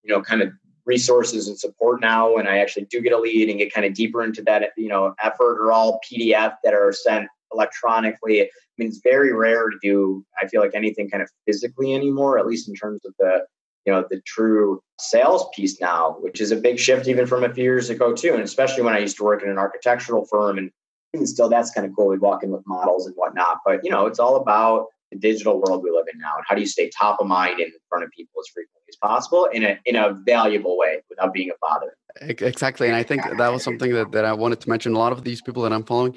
[0.02, 0.50] you know, kind of
[0.84, 3.94] resources and support now when I actually do get a lead and get kind of
[3.94, 8.42] deeper into that, you know, effort are all PDF that are sent electronically.
[8.42, 12.38] I mean, it's very rare to do, I feel like anything kind of physically anymore,
[12.38, 13.46] at least in terms of the,
[13.84, 17.52] you know, the true sales piece now, which is a big shift even from a
[17.52, 18.32] few years ago too.
[18.32, 20.70] And especially when I used to work in an architectural firm and
[21.14, 22.08] even still that's kind of cool.
[22.08, 25.60] We walk in with models and whatnot, but you know, it's all about the digital
[25.60, 28.04] world we live in now and how do you stay top of mind in front
[28.04, 31.54] of people as frequently as possible in a in a valuable way without being a
[31.60, 34.98] bother exactly and i think that was something that, that i wanted to mention a
[34.98, 36.14] lot of these people that i'm following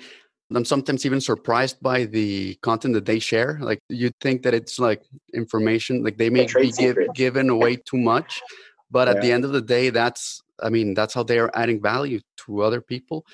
[0.55, 3.59] I'm sometimes even surprised by the content that they share.
[3.62, 7.97] Like you'd think that it's like information, like they may be give, given away too
[7.97, 8.41] much,
[8.89, 9.13] but yeah.
[9.13, 12.19] at the end of the day, that's I mean that's how they are adding value
[12.45, 13.25] to other people.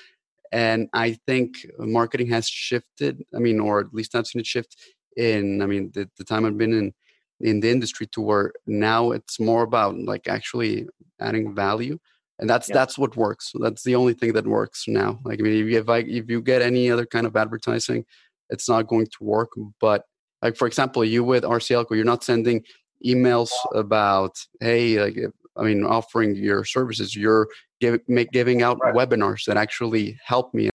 [0.52, 3.24] And I think marketing has shifted.
[3.34, 4.76] I mean, or at least I've seen it shift
[5.16, 5.62] in.
[5.62, 6.94] I mean, the, the time I've been in
[7.40, 10.86] in the industry to where now it's more about like actually
[11.20, 11.98] adding value
[12.38, 12.74] and that's yeah.
[12.74, 15.78] that's what works that's the only thing that works now like i mean if you,
[15.78, 18.04] if, I, if you get any other kind of advertising
[18.50, 20.04] it's not going to work but
[20.42, 22.62] like for example you with rcl you're not sending
[23.04, 27.16] emails about, hey, like, eh, I mean, offering your services.
[27.16, 27.48] You're
[27.80, 28.94] give, make, giving out right.
[28.94, 30.70] webinars that actually help me.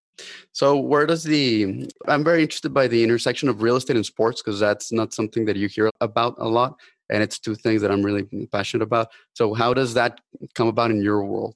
[0.54, 4.42] So, where does the I'm very interested by the intersection of real estate and sports
[4.42, 7.92] because that's not something that you hear about a lot, and it's two things that
[7.92, 9.10] I'm really passionate about.
[9.34, 10.20] So, how does that
[10.54, 11.56] come about in your world?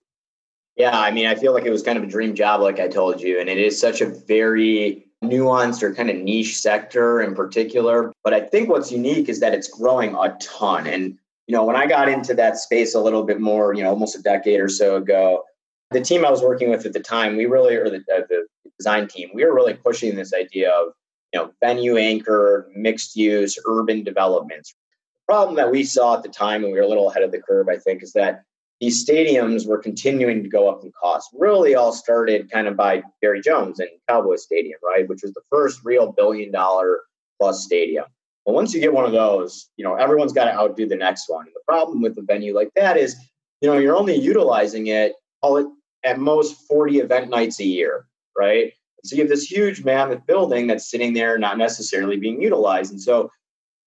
[0.77, 2.87] Yeah, I mean, I feel like it was kind of a dream job, like I
[2.87, 7.35] told you, and it is such a very nuanced or kind of niche sector in
[7.35, 8.11] particular.
[8.23, 10.87] But I think what's unique is that it's growing a ton.
[10.87, 13.89] And, you know, when I got into that space a little bit more, you know,
[13.89, 15.43] almost a decade or so ago,
[15.91, 18.45] the team I was working with at the time, we really, or the, uh, the
[18.77, 20.93] design team, we were really pushing this idea of,
[21.33, 24.75] you know, venue anchored, mixed use, urban developments.
[25.15, 27.31] The problem that we saw at the time, and we were a little ahead of
[27.31, 28.43] the curve, I think, is that
[28.81, 31.29] these stadiums were continuing to go up in cost.
[31.33, 35.41] Really, all started kind of by Jerry Jones and Cowboy Stadium, right, which was the
[35.49, 37.01] first real billion dollar
[37.39, 38.05] plus stadium.
[38.45, 41.29] But once you get one of those, you know everyone's got to outdo the next
[41.29, 41.45] one.
[41.45, 43.15] And the problem with a venue like that is,
[43.61, 45.67] you know, you're only utilizing it, call it
[46.03, 48.05] at most 40 event nights a year,
[48.37, 48.73] right?
[49.03, 52.91] So you have this huge mammoth building that's sitting there, not necessarily being utilized.
[52.91, 53.29] And so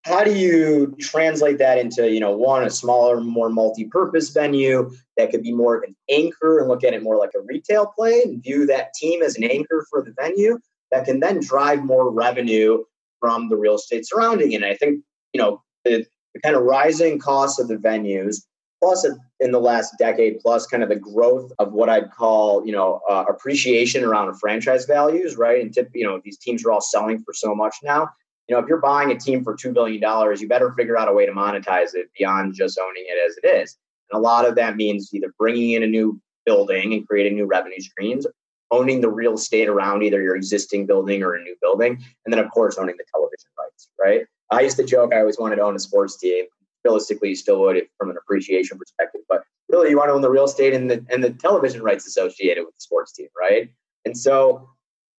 [0.04, 5.30] how do you translate that into you know one a smaller more multi-purpose venue that
[5.30, 8.22] could be more of an anchor and look at it more like a retail play
[8.22, 10.58] and view that team as an anchor for the venue
[10.90, 12.82] that can then drive more revenue
[13.20, 16.62] from the real estate surrounding it and i think you know the, the kind of
[16.62, 18.42] rising costs of the venues
[18.82, 19.06] plus
[19.40, 23.00] in the last decade plus kind of the growth of what i'd call you know
[23.10, 27.18] uh, appreciation around franchise values right and tip, you know these teams are all selling
[27.22, 28.08] for so much now
[28.48, 30.02] you know, if you're buying a team for $2 billion,
[30.40, 33.46] you better figure out a way to monetize it beyond just owning it as it
[33.46, 33.76] is.
[34.10, 37.44] And a lot of that means either bringing in a new building and creating new
[37.44, 38.26] revenue streams,
[38.70, 42.42] owning the real estate around either your existing building or a new building, and then,
[42.42, 44.22] of course, owning the television rights, right?
[44.50, 46.46] I used to joke I always wanted to own a sports team.
[46.84, 50.30] Realistically, you still would from an appreciation perspective, but really, you want to own the
[50.30, 53.70] real estate and the, and the television rights associated with the sports team, right?
[54.04, 54.68] And so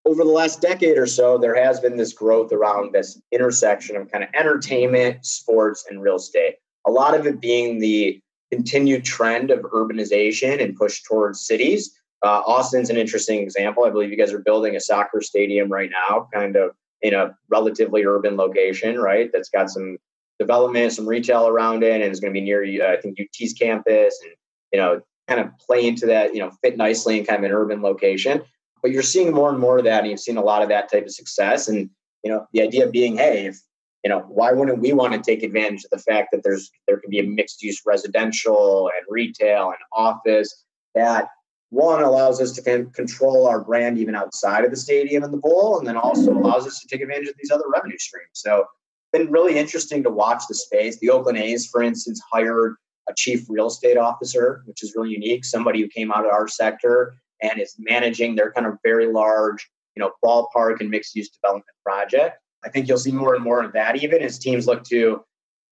[0.05, 4.11] over the last decade or so, there has been this growth around this intersection of
[4.11, 6.55] kind of entertainment, sports, and real estate.
[6.87, 8.19] A lot of it being the
[8.51, 11.95] continued trend of urbanization and push towards cities.
[12.23, 13.83] Uh, Austin's an interesting example.
[13.83, 17.37] I believe you guys are building a soccer stadium right now, kind of in a
[17.49, 19.29] relatively urban location, right?
[19.31, 19.97] That's got some
[20.39, 23.53] development, some retail around it, and it's going to be near, uh, I think, UT's
[23.53, 24.33] campus, and
[24.71, 27.55] you know, kind of play into that, you know, fit nicely in kind of an
[27.55, 28.41] urban location.
[28.81, 30.91] But you're seeing more and more of that, and you've seen a lot of that
[30.91, 31.67] type of success.
[31.67, 31.89] And
[32.23, 33.59] you know, the idea being, hey, if
[34.03, 36.99] you know, why wouldn't we want to take advantage of the fact that there's there
[36.99, 40.63] can be a mixed use residential and retail and office
[40.95, 41.27] that
[41.69, 45.77] one allows us to control our brand even outside of the stadium and the bowl,
[45.77, 48.31] and then also allows us to take advantage of these other revenue streams.
[48.33, 48.65] So,
[49.11, 50.99] been really interesting to watch the space.
[50.99, 52.75] The Oakland A's, for instance, hired
[53.09, 55.43] a chief real estate officer, which is really unique.
[55.45, 59.69] Somebody who came out of our sector and is managing their kind of very large,
[59.95, 62.37] you know, ballpark and mixed use development project.
[62.63, 65.23] I think you'll see more and more of that even as teams look to,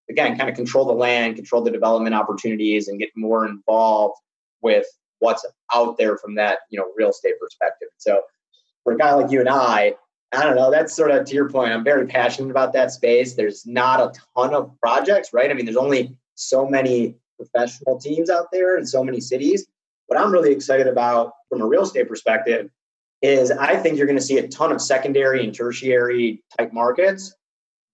[0.09, 4.15] again, kind of control the land, control the development opportunities, and get more involved
[4.61, 4.85] with
[5.19, 7.89] what's out there from that, you know, real estate perspective.
[7.97, 8.21] So
[8.83, 9.95] for a guy like you and I,
[10.33, 11.71] I don't know, that's sort of to your point.
[11.71, 13.35] I'm very passionate about that space.
[13.35, 15.49] There's not a ton of projects, right?
[15.49, 19.65] I mean, there's only so many professional teams out there in so many cities.
[20.07, 22.69] What I'm really excited about from a real estate perspective
[23.21, 27.33] is I think you're going to see a ton of secondary and tertiary type markets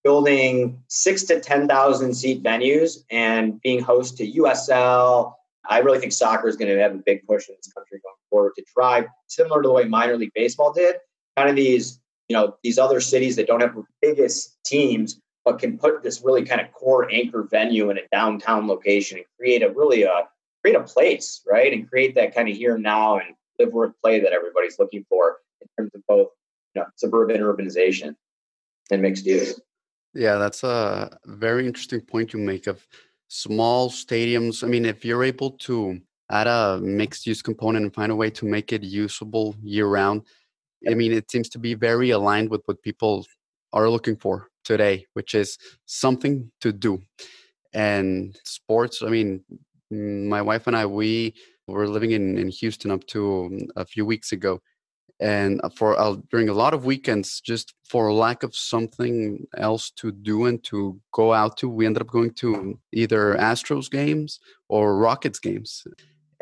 [0.04, 5.34] building six to 10,000 seat venues and being host to USL.
[5.69, 8.15] I really think soccer is going to have a big push in this country going
[8.30, 10.98] forward to try, similar to the way minor league baseball did,
[11.38, 15.60] kind of these, you know, these other cities that don't have the biggest teams, but
[15.60, 19.62] can put this really kind of core anchor venue in a downtown location and create
[19.62, 20.22] a really a uh,
[20.62, 21.74] create a place, right?
[21.74, 25.06] And create that kind of here and now and live work play that everybody's looking
[25.10, 26.30] for in terms of both
[26.74, 28.16] you know, suburban urbanization
[28.92, 29.60] and mixed use.
[30.14, 32.88] Yeah, that's a very interesting point you make of
[33.28, 34.64] small stadiums.
[34.64, 38.30] I mean, if you're able to add a mixed use component and find a way
[38.30, 40.24] to make it usable year round,
[40.89, 43.26] I mean, it seems to be very aligned with what people
[43.72, 47.02] are looking for today, which is something to do.
[47.74, 49.43] And sports, I mean,
[49.89, 51.34] my wife and I, we
[51.67, 54.62] were living in, in Houston up to um, a few weeks ago.
[55.19, 59.91] And uh, for uh, during a lot of weekends, just for lack of something else
[59.91, 64.39] to do and to go out to, we ended up going to either Astros games
[64.69, 65.84] or Rockets games.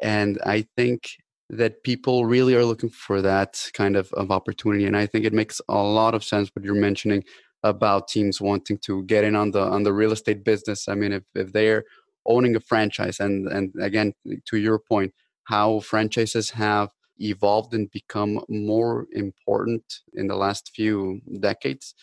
[0.01, 1.09] And I think
[1.51, 4.85] that people really are looking for that kind of, of opportunity.
[4.85, 7.23] And I think it makes a lot of sense what you're mentioning
[7.61, 10.87] about teams wanting to get in on the on the real estate business.
[10.87, 11.83] I mean, if if they're
[12.25, 14.13] owning a franchise, and and again
[14.45, 21.21] to your point, how franchises have evolved and become more important in the last few
[21.39, 21.93] decades.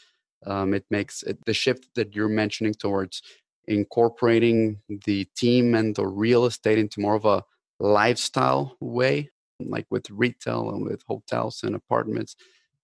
[0.46, 3.22] Um, it makes it, the shift that you're mentioning towards
[3.66, 7.42] incorporating the team and the real estate into more of a
[7.80, 12.36] lifestyle way, like with retail and with hotels and apartments.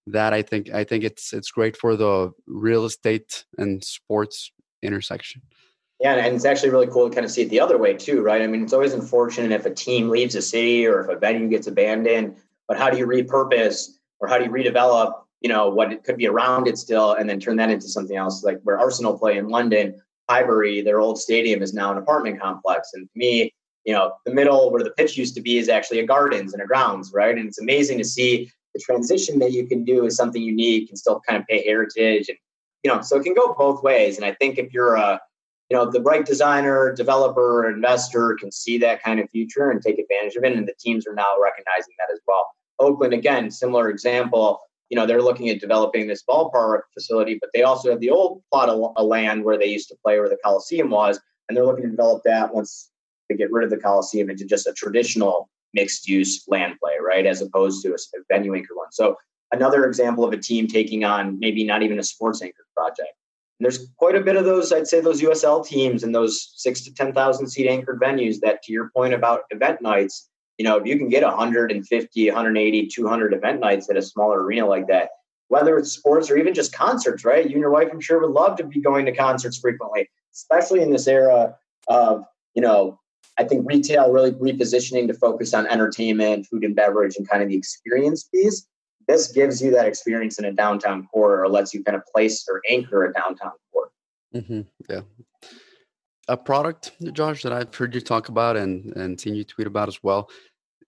[0.06, 5.42] That I think I think it's it's great for the real estate and sports intersection.
[6.00, 8.20] Yeah, and it's actually really cool to kind of see it the other way too,
[8.20, 8.42] right?
[8.42, 11.48] I mean, it's always unfortunate if a team leaves a city or if a venue
[11.48, 12.36] gets abandoned,
[12.68, 13.88] but how do you repurpose
[14.20, 17.30] or how do you redevelop, you know, what it could be around it still and
[17.30, 18.44] then turn that into something else?
[18.44, 22.90] Like where Arsenal play in London, Highbury, their old stadium is now an apartment complex.
[22.92, 23.53] And to me,
[23.84, 26.62] you know, the middle where the pitch used to be is actually a gardens and
[26.62, 27.36] a grounds, right?
[27.36, 30.98] And it's amazing to see the transition that you can do is something unique and
[30.98, 32.38] still kind of pay heritage and
[32.82, 34.16] you know, so it can go both ways.
[34.16, 35.18] And I think if you're a
[35.70, 39.98] you know the right designer developer investor can see that kind of future and take
[39.98, 42.46] advantage of it and the teams are now recognizing that as well
[42.80, 47.62] oakland again similar example you know they're looking at developing this ballpark facility but they
[47.62, 50.90] also have the old plot of land where they used to play where the coliseum
[50.90, 51.18] was
[51.48, 52.90] and they're looking to develop that once
[53.28, 57.26] they get rid of the coliseum into just a traditional mixed use land play right
[57.26, 57.96] as opposed to a
[58.30, 59.16] venue anchor one so
[59.52, 63.12] another example of a team taking on maybe not even a sports anchor project
[63.60, 66.94] there's quite a bit of those, I'd say, those USL teams and those six to
[66.94, 70.98] 10,000 seat anchored venues that, to your point about event nights, you know, if you
[70.98, 75.10] can get 150, 180, 200 event nights at a smaller arena like that,
[75.48, 77.44] whether it's sports or even just concerts, right?
[77.44, 80.82] You and your wife, I'm sure, would love to be going to concerts frequently, especially
[80.82, 81.56] in this era
[81.88, 82.98] of, you know,
[83.38, 87.48] I think retail really repositioning to focus on entertainment, food and beverage, and kind of
[87.48, 88.66] the experience piece
[89.06, 92.46] this gives you that experience in a downtown core or lets you kind of place
[92.48, 93.90] or anchor a downtown core.
[94.34, 94.60] Mm-hmm.
[94.88, 95.00] Yeah.
[96.28, 99.88] A product, Josh, that I've heard you talk about and, and seen you tweet about
[99.88, 100.30] as well,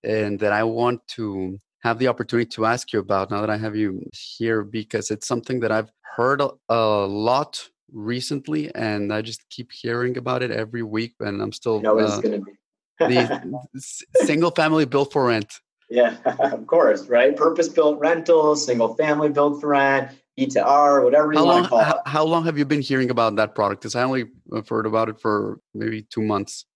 [0.03, 3.59] and that I want to have the opportunity to ask you about now that I
[3.59, 9.23] have you here because it's something that I've heard a, a lot recently and I
[9.23, 12.45] just keep hearing about it every week and I'm still you know uh, going to
[12.45, 12.57] be
[12.99, 13.61] the
[14.25, 17.37] single family built for rent yeah, of course, right?
[17.37, 21.69] Purpose built rentals, single family built for rent, B2R, whatever you how want long, to
[21.69, 22.09] call it.
[22.09, 23.83] How long have you been hearing about that product?
[23.83, 24.25] Because I only
[24.69, 26.67] heard about it for maybe two months.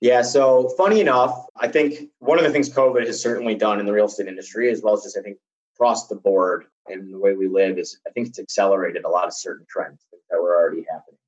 [0.00, 3.86] Yeah, so funny enough, I think one of the things COVID has certainly done in
[3.86, 5.36] the real estate industry, as well as just I think
[5.76, 9.26] across the board and the way we live, is I think it's accelerated a lot
[9.26, 11.18] of certain trends that were already happening.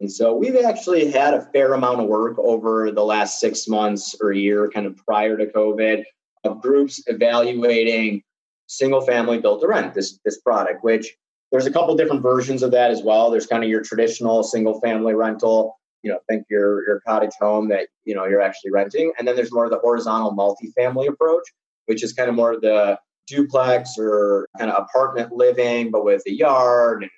[0.00, 4.14] And so we've actually had a fair amount of work over the last six months
[4.20, 6.04] or a year, kind of prior to COVID,
[6.44, 8.22] of groups evaluating
[8.66, 11.16] single family built to rent this this product which
[11.50, 14.80] there's a couple different versions of that as well there's kind of your traditional single
[14.80, 19.12] family rental you know think your your cottage home that you know you're actually renting
[19.18, 21.42] and then there's more of the horizontal multifamily approach
[21.86, 22.96] which is kind of more of the
[23.26, 27.10] duplex or kind of apartment living but with a yard and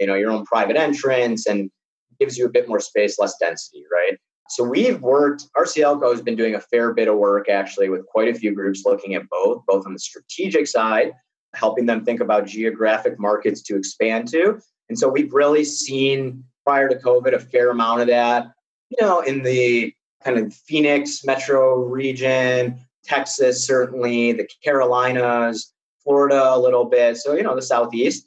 [0.00, 1.70] you know your own private entrance and
[2.18, 4.18] gives you a bit more space less density right
[4.50, 8.26] so we've worked, RCLCO has been doing a fair bit of work actually with quite
[8.26, 11.12] a few groups looking at both, both on the strategic side,
[11.54, 14.58] helping them think about geographic markets to expand to.
[14.88, 18.48] And so we've really seen prior to COVID a fair amount of that,
[18.88, 26.58] you know, in the kind of Phoenix metro region, Texas, certainly, the Carolinas, Florida, a
[26.58, 27.18] little bit.
[27.18, 28.26] So, you know, the Southeast.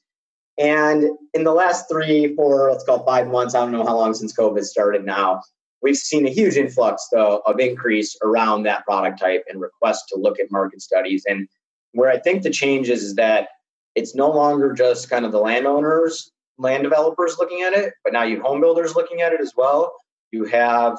[0.64, 4.14] And in the last three, four, let's call five months, I don't know how long
[4.14, 5.42] since COVID started now,
[5.82, 10.18] we've seen a huge influx though of increase around that product type and requests to
[10.18, 11.24] look at market studies.
[11.28, 11.48] And
[11.94, 13.50] where i think the change is, is that
[13.96, 18.24] it's no longer just kind of the landowners land developers looking at it but now
[18.24, 19.94] you have home builders looking at it as well.
[20.32, 20.98] You have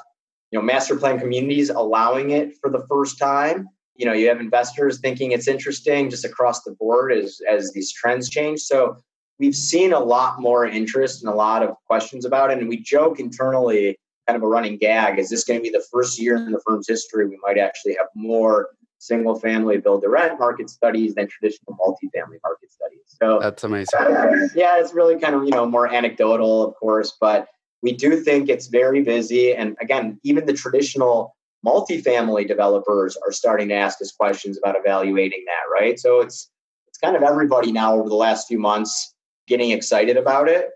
[0.50, 3.68] you know master plan communities allowing it for the first time.
[3.96, 7.92] You know you have investors thinking it's interesting just across the board as as these
[7.92, 8.60] trends change.
[8.60, 8.96] So
[9.38, 12.78] we've seen a lot more interest and a lot of questions about it and we
[12.78, 15.18] joke internally kind of a running gag.
[15.18, 17.94] Is this going to be the first year in the firm's history we might actually
[17.94, 23.00] have more single family build to rent market studies than traditional multifamily market studies?
[23.20, 24.00] So that's amazing.
[24.00, 27.48] Uh, yeah, it's really kind of, you know, more anecdotal, of course, but
[27.82, 29.52] we do think it's very busy.
[29.54, 35.44] And again, even the traditional multifamily developers are starting to ask us questions about evaluating
[35.46, 35.98] that, right?
[35.98, 36.50] So it's
[36.88, 39.13] it's kind of everybody now over the last few months
[39.46, 40.70] getting excited about it.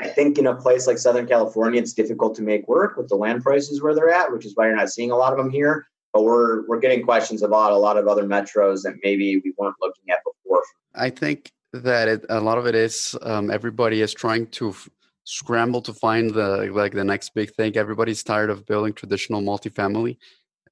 [0.00, 3.16] I think in a place like Southern California, it's difficult to make work with the
[3.16, 5.50] land prices where they're at, which is why you're not seeing a lot of them
[5.50, 5.86] here.
[6.12, 9.76] But we're we're getting questions about a lot of other metros that maybe we weren't
[9.80, 10.62] looking at before.
[10.94, 14.88] I think that it, a lot of it is um, everybody is trying to f-
[15.24, 17.76] scramble to find the like the next big thing.
[17.76, 20.16] Everybody's tired of building traditional multifamily,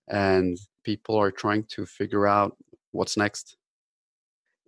[0.08, 2.56] and people are trying to figure out
[2.90, 3.56] what's next.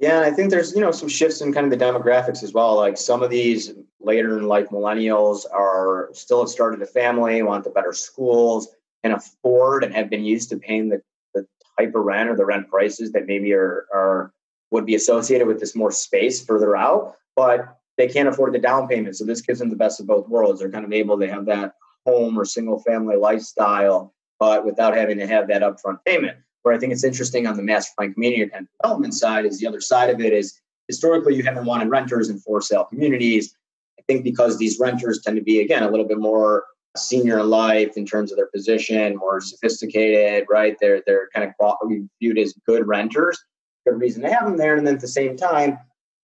[0.01, 2.55] Yeah, and I think there's you know some shifts in kind of the demographics as
[2.55, 2.75] well.
[2.77, 7.65] Like some of these later in life millennials are still have started a family, want
[7.65, 8.69] the better schools,
[9.05, 11.03] can afford and have been used to paying the,
[11.35, 11.47] the
[11.79, 14.33] type of rent or the rent prices that maybe are are
[14.71, 18.89] would be associated with this more space further out, but they can't afford the down
[18.89, 19.17] payment.
[19.17, 20.61] So this gives them the best of both worlds.
[20.61, 21.75] They're kind of able to have that
[22.07, 26.39] home or single family lifestyle, but without having to have that upfront payment.
[26.63, 29.67] Where I think it's interesting on the master plan community and development side is the
[29.67, 33.55] other side of it is historically you haven't wanted renters in for sale communities.
[33.99, 36.65] I think because these renters tend to be again a little bit more
[36.97, 40.77] senior in life in terms of their position, more sophisticated, right?
[40.81, 41.79] They're they're kind of
[42.21, 43.43] viewed as good renters
[43.87, 44.77] good reason to have them there.
[44.77, 45.79] And then at the same time,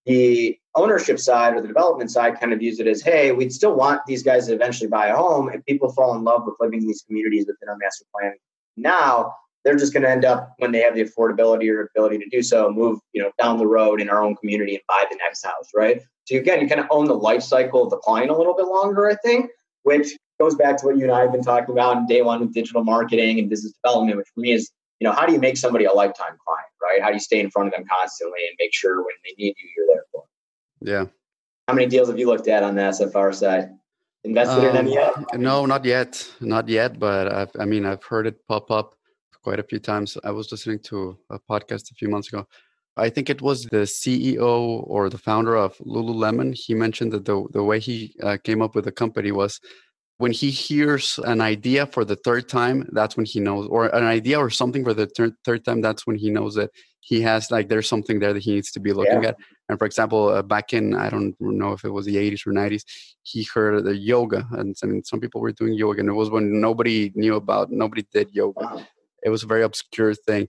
[0.05, 3.75] the ownership side or the development side kind of views it as, hey, we'd still
[3.75, 5.49] want these guys to eventually buy a home.
[5.49, 8.33] If people fall in love with living in these communities within our master plan
[8.77, 9.33] now,
[9.67, 12.41] they're just going to end up when they have the affordability or ability to do
[12.41, 15.45] so, move you know down the road in our own community and buy the next
[15.45, 16.01] house, right?
[16.23, 18.67] So again, you kind of own the life cycle of the client a little bit
[18.67, 19.51] longer, I think,
[19.83, 22.39] which goes back to what you and I have been talking about in day one
[22.39, 25.39] with digital marketing and business development, which for me is you know, how do you
[25.39, 27.01] make somebody a lifetime client, right?
[27.01, 29.53] How do you stay in front of them constantly and make sure when they need
[29.57, 30.23] you, you're there for
[30.81, 30.89] them?
[30.89, 31.05] Yeah.
[31.67, 33.69] How many deals have you looked at on the SFR side?
[34.23, 35.13] Invested um, in any yet?
[35.37, 36.27] No, not yet.
[36.39, 38.96] Not yet, but I've, I mean, I've heard it pop up
[39.47, 40.17] quite a few times.
[40.29, 42.45] I was listening to a podcast a few months ago.
[42.97, 44.53] I think it was the CEO
[44.93, 46.49] or the founder of Lululemon.
[46.53, 49.61] He mentioned that the, the way he uh, came up with the company was
[50.17, 54.03] when he hears an idea for the third time that's when he knows or an
[54.03, 57.51] idea or something for the third, third time that's when he knows that he has
[57.51, 59.29] like there's something there that he needs to be looking yeah.
[59.29, 59.37] at
[59.69, 62.51] and for example uh, back in i don't know if it was the 80s or
[62.51, 62.83] 90s
[63.21, 66.31] he heard the yoga and I mean, some people were doing yoga and it was
[66.31, 68.85] when nobody knew about nobody did yoga wow.
[69.23, 70.47] It was a very obscure thing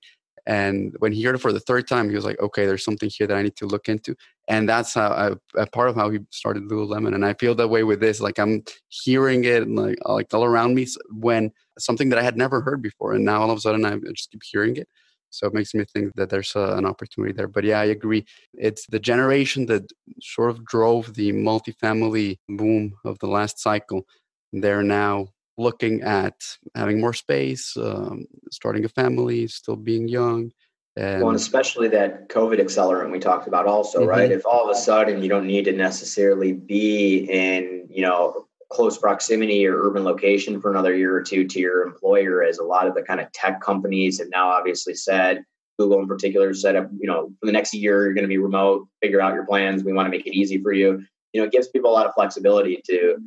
[0.49, 3.11] and when he heard it for the third time, he was like, okay, there's something
[3.13, 4.17] here that I need to look into.
[4.49, 7.15] And that's how I, a part of how he started Lululemon.
[7.15, 8.19] And I feel that way with this.
[8.23, 12.23] Like I'm hearing it and like, uh, like all around me when something that I
[12.23, 13.13] had never heard before.
[13.13, 14.89] And now all of a sudden I just keep hearing it.
[15.29, 17.47] So it makes me think that there's a, an opportunity there.
[17.49, 18.25] But yeah, I agree.
[18.55, 19.83] It's the generation that
[20.23, 24.07] sort of drove the multifamily boom of the last cycle.
[24.55, 26.35] They're now looking at
[26.75, 30.53] having more space, um, starting a family, still being young.
[30.97, 34.09] And well, and especially that COVID accelerant we talked about also, mm-hmm.
[34.09, 34.33] right?
[34.33, 38.99] If all of a sudden you don't need to necessarily be in, you know, close
[38.99, 42.87] proximity or urban location for another year or two to your employer, as a lot
[42.87, 45.45] of the kind of tech companies have now obviously said,
[45.79, 48.39] Google in particular said, up, you know, for the next year, you're going to be
[48.39, 49.85] remote, figure out your plans.
[49.85, 51.05] We want to make it easy for you.
[51.33, 53.19] You know, it gives people a lot of flexibility to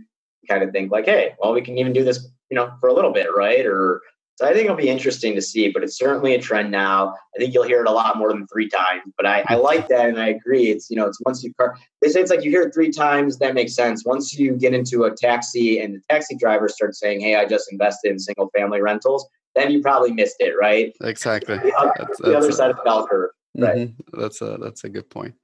[0.50, 2.94] kind of think like, hey, well, we can even do this, you know, for a
[2.94, 3.66] little bit, right?
[3.66, 4.02] Or
[4.36, 7.14] so I think it'll be interesting to see, but it's certainly a trend now.
[7.36, 9.88] I think you'll hear it a lot more than three times, but I, I like
[9.89, 10.72] that and I agree.
[10.72, 12.92] It's you know, it's once you car they say it's like you hear it three
[12.92, 14.04] times, that makes sense.
[14.04, 17.72] Once you get into a taxi and the taxi driver starts saying, Hey, I just
[17.72, 20.92] invested in single family rentals, then you probably missed it, right?
[21.02, 21.58] Exactly.
[21.58, 23.30] The, other, that's, the other side of the bell curve.
[23.56, 23.89] Right.
[23.89, 24.20] Mm-hmm.
[24.20, 25.36] That's a that's a good point.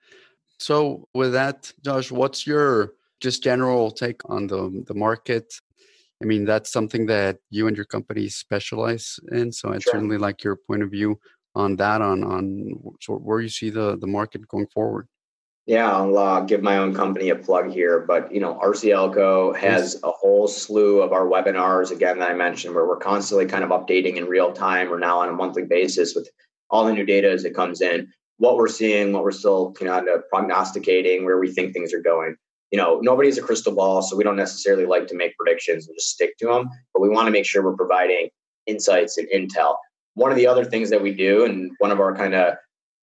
[0.59, 5.53] So with that, Josh, what's your just general take on the the market.
[6.21, 9.93] I mean that's something that you and your company specialize in so i'd sure.
[9.93, 11.19] certainly like your point of view
[11.53, 12.71] on that on on
[13.07, 15.07] where you see the the market going forward.
[15.67, 20.01] Yeah i'll uh, give my own company a plug here but you know rclco has
[20.03, 23.69] a whole slew of our webinars again that i mentioned where we're constantly kind of
[23.69, 24.91] updating in real time.
[24.91, 26.27] Or now on a monthly basis with
[26.69, 28.11] all the new data as it comes in.
[28.37, 32.37] What we're seeing what we're still you know prognosticating where we think things are going
[32.71, 35.95] you know, nobody's a crystal ball, so we don't necessarily like to make predictions and
[35.95, 38.29] just stick to them, but we want to make sure we're providing
[38.65, 39.75] insights and intel.
[40.15, 42.55] One of the other things that we do, and one of our kind of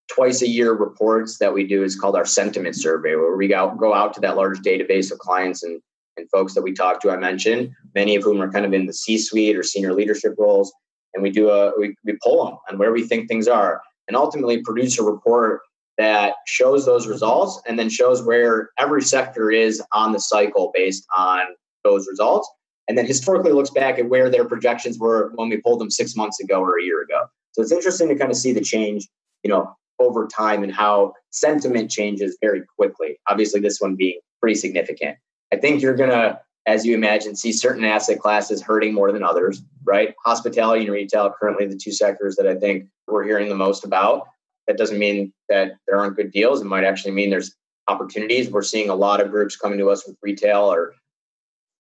[0.08, 3.74] twice a year reports that we do is called our sentiment survey, where we go,
[3.78, 5.80] go out to that large database of clients and,
[6.16, 7.10] and folks that we talk to.
[7.10, 10.34] I mentioned many of whom are kind of in the C suite or senior leadership
[10.38, 10.72] roles.
[11.14, 14.16] And we do a, we, we pull them on where we think things are and
[14.16, 15.60] ultimately produce a report
[15.98, 21.06] that shows those results and then shows where every sector is on the cycle based
[21.16, 21.40] on
[21.84, 22.50] those results.
[22.88, 26.16] And then historically looks back at where their projections were when we pulled them six
[26.16, 27.24] months ago or a year ago.
[27.52, 29.08] So it's interesting to kind of see the change,
[29.42, 33.16] you know, over time and how sentiment changes very quickly.
[33.28, 35.16] Obviously, this one being pretty significant.
[35.52, 39.62] I think you're to, as you imagine, see certain asset classes hurting more than others,
[39.84, 40.14] right?
[40.24, 44.26] Hospitality and retail, currently the two sectors that I think we're hearing the most about
[44.66, 46.60] that doesn't mean that there aren't good deals.
[46.60, 47.54] It might actually mean there's
[47.88, 48.50] opportunities.
[48.50, 50.94] We're seeing a lot of groups coming to us with retail or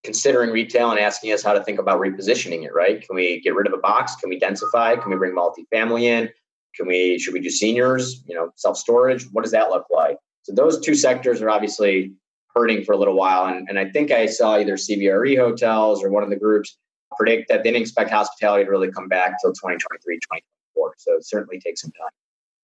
[0.04, 3.00] considering retail and asking us how to think about repositioning it, right?
[3.06, 4.14] Can we get rid of a box?
[4.16, 5.00] Can we densify?
[5.00, 6.28] Can we bring multifamily in?
[6.76, 9.24] Can we, should we do seniors, you know, self storage?
[9.32, 10.18] What does that look like?
[10.42, 12.12] So those two sectors are obviously
[12.54, 13.46] hurting for a little while.
[13.46, 16.76] And, and I think I saw either CBRE hotels or one of the groups
[17.16, 20.94] predict that they didn't expect hospitality to really come back till 2023, 2024.
[20.98, 22.10] So it certainly takes some time.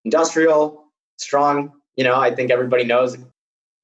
[0.04, 0.84] Industrial,
[1.18, 1.72] strong.
[1.96, 3.16] You know, I think everybody knows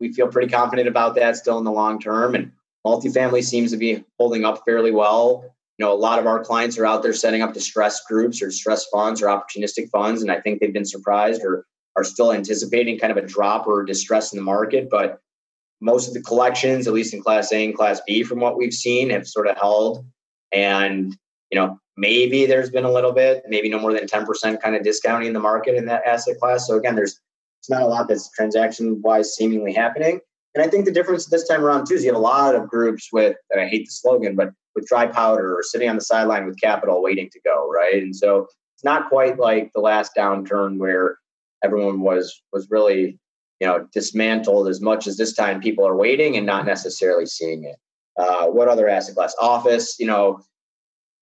[0.00, 2.34] we feel pretty confident about that still in the long term.
[2.34, 2.52] And
[2.86, 5.44] multifamily seems to be holding up fairly well.
[5.78, 8.46] You know, a lot of our clients are out there setting up distressed groups or
[8.46, 10.22] distressed funds or opportunistic funds.
[10.22, 13.84] And I think they've been surprised or are still anticipating kind of a drop or
[13.84, 14.88] distress in the market.
[14.90, 15.20] But
[15.80, 18.72] most of the collections, at least in Class A and Class B, from what we've
[18.72, 20.06] seen, have sort of held.
[20.52, 21.16] And,
[21.50, 24.82] you know, maybe there's been a little bit, maybe no more than 10% kind of
[24.82, 26.66] discounting in the market in that asset class.
[26.66, 27.20] So again, there's
[27.60, 30.20] it's not a lot that's transaction wise seemingly happening.
[30.54, 32.68] And I think the difference this time around too is you have a lot of
[32.68, 36.02] groups with, and I hate the slogan, but with dry powder or sitting on the
[36.02, 38.02] sideline with capital waiting to go, right?
[38.02, 41.18] And so it's not quite like the last downturn where
[41.64, 43.18] everyone was was really
[43.60, 47.64] you know dismantled as much as this time people are waiting and not necessarily seeing
[47.64, 47.76] it
[48.18, 50.40] uh, what other asset class office you know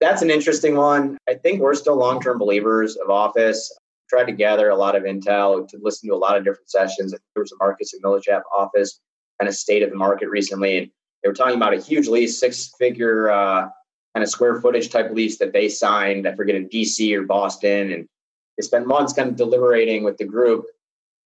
[0.01, 3.77] that's an interesting one i think we're still long-term believers of office
[4.09, 7.13] tried to gather a lot of intel to listen to a lot of different sessions
[7.13, 9.01] there was a marcus and millichap office
[9.41, 10.91] kind of state of the market recently and
[11.23, 13.69] they were talking about a huge lease six figure uh,
[14.15, 17.93] kind of square footage type lease that they signed i forget in dc or boston
[17.93, 18.09] and
[18.57, 20.67] they spent months kind of deliberating with the group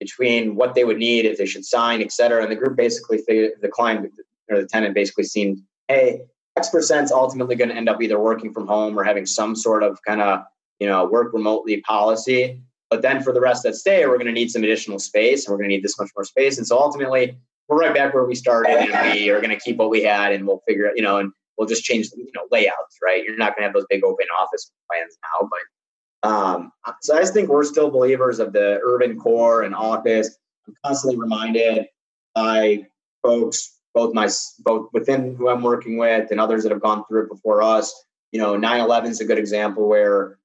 [0.01, 2.43] between what they would need if they should sign, et cetera.
[2.43, 4.12] And the group basically figured, the client
[4.49, 6.23] or the tenant basically seemed, hey,
[6.59, 9.82] X percent's ultimately going to end up either working from home or having some sort
[9.84, 10.40] of kind of,
[10.80, 12.61] you know, work remotely policy.
[12.90, 15.52] But then for the rest that stay, we're going to need some additional space and
[15.52, 16.59] we're going to need this much more space.
[16.59, 17.38] And so ultimately,
[17.68, 20.32] we're right back where we started and we are going to keep what we had
[20.32, 23.22] and we'll figure out, you know, and we'll just change, the you know, layouts, right?
[23.24, 27.20] You're not going to have those big open office plans now, but um, so I
[27.20, 30.36] just think we're still believers of the urban core and office.
[30.66, 31.86] I'm constantly reminded
[32.34, 32.86] by
[33.22, 34.28] folks, both my
[34.61, 37.92] both within who I'm working with and others that have gone through it before us.
[38.30, 40.38] You know, 9/11 is a good example where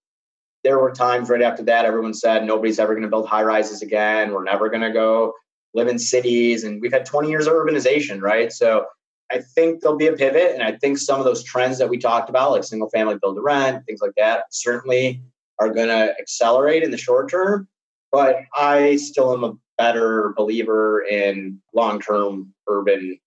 [0.64, 3.84] there were times right after that everyone said nobody's ever going to build high rises
[3.84, 4.32] again.
[4.32, 5.34] We're never going to go
[5.76, 8.52] live in cities, and we've had 20 years of urbanization, right?
[8.52, 8.86] So
[9.32, 12.00] I think there'll be a pivot, and I think some of those trends that we
[12.00, 15.22] talked about, like single family build to rent, things like that, certainly
[15.60, 17.68] are going to accelerate in the short term.
[18.12, 23.20] But I still am a better believer in long term urban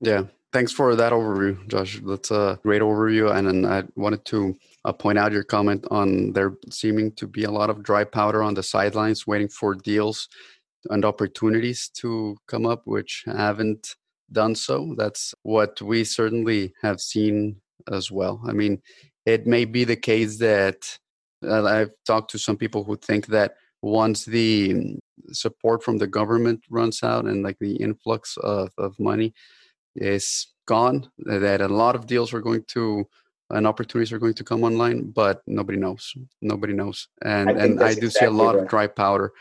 [0.00, 0.24] Yeah.
[0.52, 2.00] Thanks for that overview, Josh.
[2.04, 3.34] That's a great overview.
[3.34, 7.44] And then I wanted to uh, point out your comment on there seeming to be
[7.44, 10.28] a lot of dry powder on the sidelines waiting for deals
[10.90, 13.96] and opportunities to come up, which haven't
[14.30, 14.94] done so.
[14.96, 17.56] That's what we certainly have seen
[17.90, 18.40] as well.
[18.46, 18.80] I mean,
[19.26, 20.98] it may be the case that
[21.44, 24.98] uh, I've talked to some people who think that once the
[25.32, 29.34] support from the government runs out and like the influx of, of money
[29.96, 33.06] is gone, that a lot of deals are going to
[33.50, 36.14] and opportunities are going to come online, but nobody knows.
[36.40, 37.08] Nobody knows.
[37.22, 38.62] And I and I do exactly see a lot right.
[38.64, 39.32] of dry powder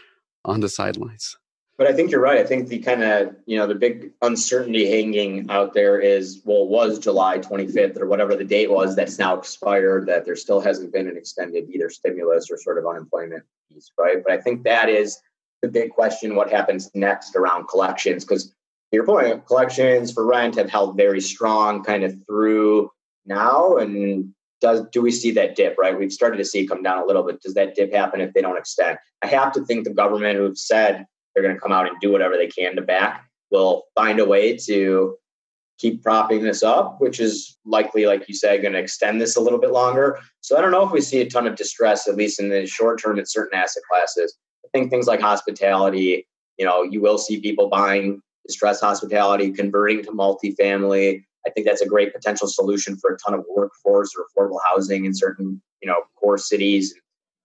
[0.45, 1.38] on the sidelines.
[1.78, 2.38] But I think you're right.
[2.38, 6.67] I think the kind of, you know, the big uncertainty hanging out there is, well,
[6.67, 10.93] was July 25th or whatever the date was that's now expired, that there still hasn't
[10.93, 14.17] been an extended either stimulus or sort of unemployment piece, right?
[14.24, 15.19] But I think that is
[15.64, 18.24] the big question what happens next around collections?
[18.24, 18.53] Because
[18.91, 22.91] your point, collections for rent have held very strong kind of through
[23.26, 23.78] now.
[23.78, 25.97] And does do we see that dip, right?
[25.97, 27.41] We've started to see it come down a little bit.
[27.41, 28.97] Does that dip happen if they don't extend?
[29.24, 32.11] I have to think the government who've said, they're going to come out and do
[32.11, 33.28] whatever they can to back.
[33.49, 35.16] Will find a way to
[35.80, 39.41] keep propping this up, which is likely, like you said, going to extend this a
[39.41, 40.20] little bit longer.
[40.41, 42.66] So I don't know if we see a ton of distress, at least in the
[42.68, 44.38] short term, in certain asset classes.
[44.66, 50.03] I think things like hospitality, you know, you will see people buying distressed hospitality, converting
[50.03, 51.24] to multifamily.
[51.45, 55.05] I think that's a great potential solution for a ton of workforce or affordable housing
[55.05, 56.93] in certain, you know, core cities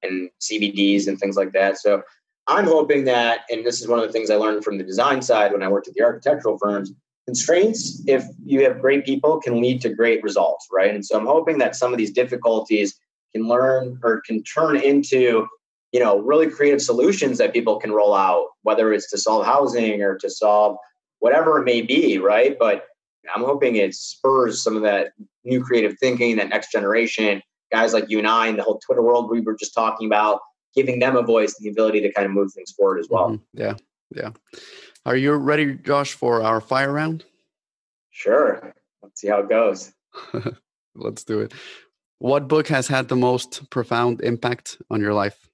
[0.03, 1.79] and CBDs and things like that.
[1.79, 2.03] So
[2.47, 5.21] I'm hoping that, and this is one of the things I learned from the design
[5.21, 6.93] side when I worked at the architectural firms,
[7.27, 10.95] constraints, if you have great people, can lead to great results, right?
[10.95, 12.99] And so I'm hoping that some of these difficulties
[13.35, 15.47] can learn or can turn into,
[15.93, 20.03] you know, really creative solutions that people can roll out, whether it's to solve housing
[20.03, 20.77] or to solve
[21.21, 22.57] whatever it may be, right?
[22.59, 22.85] But
[23.35, 25.09] I'm hoping it spurs some of that
[25.45, 29.03] new creative thinking, that next generation, guys like you and I, and the whole Twitter
[29.03, 30.41] world we were just talking about,
[30.75, 33.31] giving them a voice and the ability to kind of move things forward as well.
[33.31, 33.61] Mm-hmm.
[33.61, 33.75] Yeah.
[34.15, 34.31] Yeah.
[35.05, 37.25] Are you ready, Josh, for our fire round?
[38.11, 38.75] Sure.
[39.03, 39.93] Let's see how it goes.
[40.95, 41.53] Let's do it.
[42.19, 45.48] What book has had the most profound impact on your life?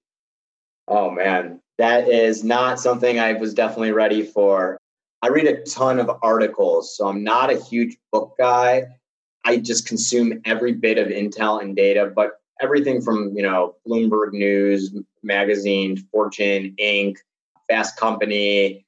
[0.89, 1.61] Oh, man.
[1.78, 4.78] That is not something I was definitely ready for.
[5.22, 8.85] I read a ton of articles, so I'm not a huge book guy.
[9.45, 14.32] I just consume every bit of intel and data, but everything from, you know, Bloomberg
[14.32, 17.16] News, magazine, Fortune, Inc.,
[17.68, 18.85] Fast Company.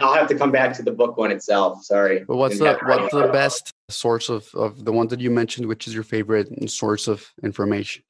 [0.00, 1.84] I'll have to come back to the book one itself.
[1.84, 2.24] Sorry.
[2.24, 5.86] But what's the what's the best source of, of the one that you mentioned, which
[5.86, 8.02] is your favorite source of information?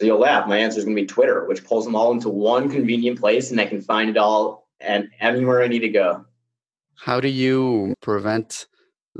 [0.00, 0.46] So you'll laugh.
[0.46, 3.50] My answer is going to be Twitter, which pulls them all into one convenient place,
[3.50, 6.24] and I can find it all and anywhere I need to go.
[6.94, 8.66] How do you prevent?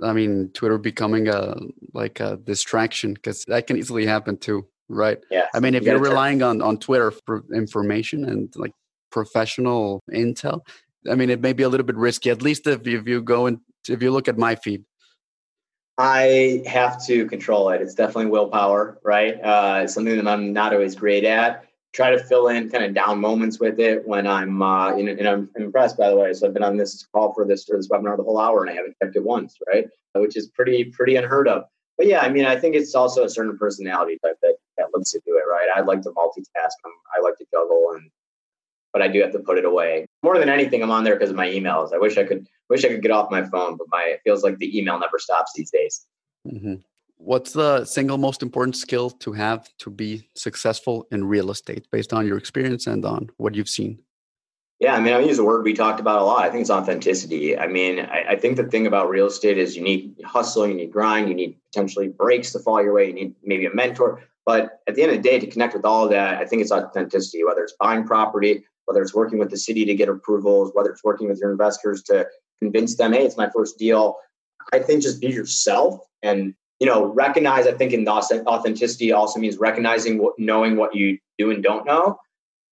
[0.03, 1.57] I mean, Twitter becoming a
[1.93, 5.19] like a distraction because that can easily happen too, right?
[5.31, 5.47] Yeah.
[5.53, 8.73] I mean, if you are relying on on Twitter for information and like
[9.11, 10.61] professional intel,
[11.11, 12.31] I mean, it may be a little bit risky.
[12.31, 13.59] At least if you, if you go and
[13.89, 14.85] if you look at my feed.
[15.99, 17.83] I have to control it.
[17.83, 19.35] It's definitely willpower, right?
[19.43, 21.65] Uh, it's something that I'm not always great at.
[21.93, 25.13] Try to fill in kind of down moments with it when I'm, uh, you know,
[25.13, 26.33] and I'm impressed by the way.
[26.35, 28.71] So I've been on this call for this for this webinar the whole hour, and
[28.71, 29.87] I haven't checked it once, right?
[30.15, 31.65] Which is pretty pretty unheard of.
[31.97, 35.13] But yeah, I mean, I think it's also a certain personality type that that looks
[35.13, 35.69] to do it, right?
[35.75, 36.71] I like to multitask.
[37.17, 38.11] I like to juggle, and
[38.95, 40.08] but I do have to put it away.
[40.23, 41.93] More than anything, I'm on there because of my emails.
[41.95, 44.43] I wish I could wish I could get off my phone, but my it feels
[44.43, 46.07] like the email never stops these days.
[46.47, 46.75] Mm-hmm.
[47.17, 52.13] What's the single most important skill to have to be successful in real estate, based
[52.13, 54.01] on your experience and on what you've seen?
[54.81, 56.45] Yeah, I mean, I use a word we talked about a lot.
[56.45, 57.59] I think it's authenticity.
[57.59, 60.75] I mean, I, I, think the thing about real estate is you need hustle, you
[60.75, 64.23] need grind, you need potentially breaks to fall your way, you need maybe a mentor.
[64.47, 66.63] But at the end of the day, to connect with all of that, I think
[66.63, 70.71] it's authenticity, whether it's buying property, whether it's working with the city to get approvals,
[70.73, 72.27] whether it's working with your investors to
[72.63, 74.17] convince them, hey, it's my first deal.
[74.73, 77.67] I think just be yourself and you know recognize.
[77.67, 81.85] I think in the authenticity also means recognizing what, knowing what you do and don't
[81.85, 82.19] know.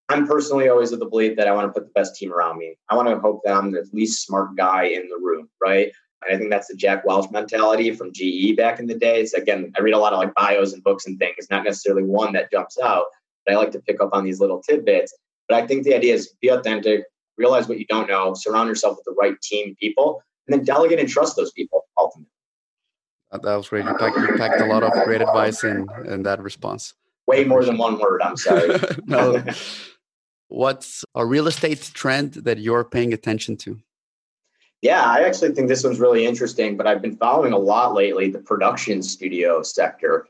[0.09, 2.59] I'm personally always of the belief that I want to put the best team around
[2.59, 2.77] me.
[2.89, 5.91] I want to hope that I'm the least smart guy in the room, right?
[6.23, 9.35] And I think that's the Jack Welch mentality from GE back in the days.
[9.35, 12.33] Again, I read a lot of like bios and books and things, not necessarily one
[12.35, 13.07] that jumps out,
[13.45, 15.13] but I like to pick up on these little tidbits.
[15.49, 17.05] But I think the idea is be authentic,
[17.37, 20.99] realize what you don't know, surround yourself with the right team people, and then delegate
[20.99, 22.31] and trust those people ultimately.
[23.33, 23.85] That was great.
[23.85, 26.95] You packed, you packed a lot of great advice in, in that response.
[27.27, 28.23] Way more than one word.
[28.23, 28.79] I'm sorry.
[29.07, 29.43] no.
[30.49, 33.81] What's a real estate trend that you're paying attention to?
[34.81, 38.31] Yeah, I actually think this one's really interesting, but I've been following a lot lately
[38.31, 40.27] the production studio sector.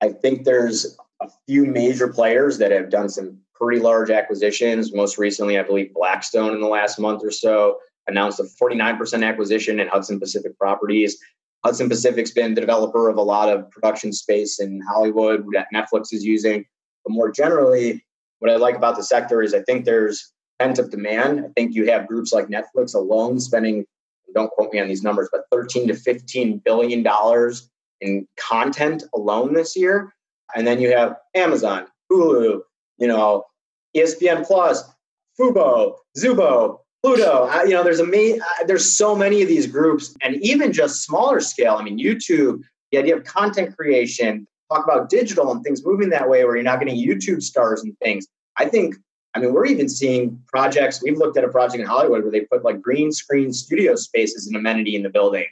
[0.00, 4.94] I think there's a few major players that have done some pretty large acquisitions.
[4.94, 9.80] Most recently, I believe Blackstone in the last month or so announced a 49% acquisition
[9.80, 11.18] in Hudson Pacific Properties.
[11.64, 16.12] Hudson Pacific's been the developer of a lot of production space in Hollywood that Netflix
[16.12, 16.64] is using.
[17.04, 18.04] But more generally,
[18.38, 21.40] what I like about the sector is I think there's pent up demand.
[21.40, 23.84] I think you have groups like Netflix alone spending,
[24.34, 27.68] don't quote me on these numbers, but 13 to 15 billion dollars
[28.00, 30.14] in content alone this year.
[30.54, 32.60] And then you have Amazon, Hulu,
[32.98, 33.44] you know,
[33.96, 34.84] ESPN Plus,
[35.38, 37.48] Fubo, Xumo, Pluto.
[37.64, 41.40] you know, there's a uh, there's so many of these groups, and even just smaller
[41.40, 41.76] scale.
[41.78, 42.62] I mean, YouTube.
[42.90, 46.64] The idea of content creation, talk about digital and things moving that way, where you're
[46.64, 48.26] not getting YouTube stars and things.
[48.56, 48.96] I think.
[49.34, 51.02] I mean, we're even seeing projects.
[51.02, 54.34] We've looked at a project in Hollywood where they put like green screen studio space
[54.34, 55.44] as an amenity in the building,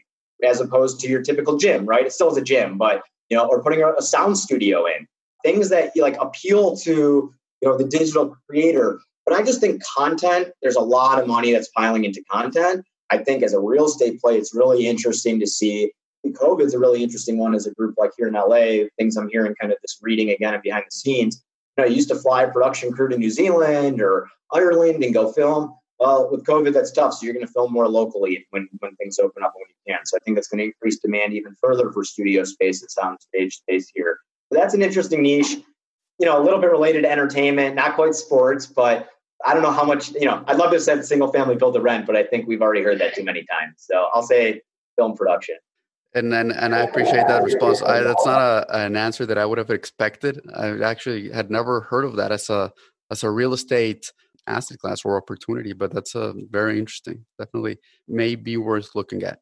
[0.43, 1.85] as opposed to your typical gym.
[1.87, 2.07] Right?
[2.07, 5.07] It still is a gym, but you know, or putting a sound studio in
[5.45, 7.33] things that like appeal to
[7.67, 11.69] know the digital creator but i just think content there's a lot of money that's
[11.77, 15.91] piling into content i think as a real estate play it's really interesting to see
[16.33, 18.89] COVID's a really interesting one as a group like here in LA.
[18.99, 21.43] Things I'm hearing kind of this reading again and behind the scenes.
[21.77, 25.13] You know, I used to fly a production crew to New Zealand or Ireland and
[25.15, 25.75] go film.
[25.99, 27.15] Well, with COVID, that's tough.
[27.15, 30.05] So you're going to film more locally when, when things open up when you can.
[30.05, 33.19] So I think that's going to increase demand even further for studio space and sound
[33.21, 34.19] stage space here.
[34.51, 35.57] That's an interesting niche
[36.19, 39.09] you know, a little bit related to entertainment, not quite sports, but
[39.45, 41.81] I don't know how much, you know, I'd love to say single family build to
[41.81, 43.75] rent, but I think we've already heard that too many times.
[43.79, 44.63] So I'll say
[44.97, 45.57] film production.
[46.15, 47.83] And then, and I appreciate that response.
[47.83, 50.41] I, that's not a, an answer that I would have expected.
[50.55, 52.73] I actually had never heard of that as a
[53.11, 54.11] as a real estate
[54.47, 57.27] asset class or opportunity, but that's a very interesting.
[57.39, 57.77] Definitely,
[58.09, 59.41] may be worth looking at.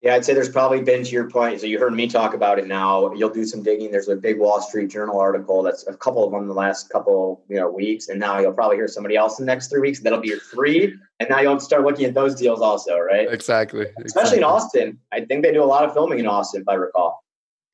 [0.00, 1.60] Yeah, I'd say there's probably been to your point.
[1.60, 3.12] So you heard me talk about it now.
[3.14, 3.90] You'll do some digging.
[3.90, 6.88] There's a big Wall Street Journal article that's a couple of them in the last
[6.88, 9.80] couple you know weeks, and now you'll probably hear somebody else in the next three
[9.80, 9.98] weeks.
[9.98, 13.26] That'll be your three, and now you'll start looking at those deals also, right?
[13.28, 13.86] Exactly.
[14.04, 14.38] Especially exactly.
[14.38, 14.98] in Austin.
[15.10, 17.24] I think they do a lot of filming in Austin, if I recall.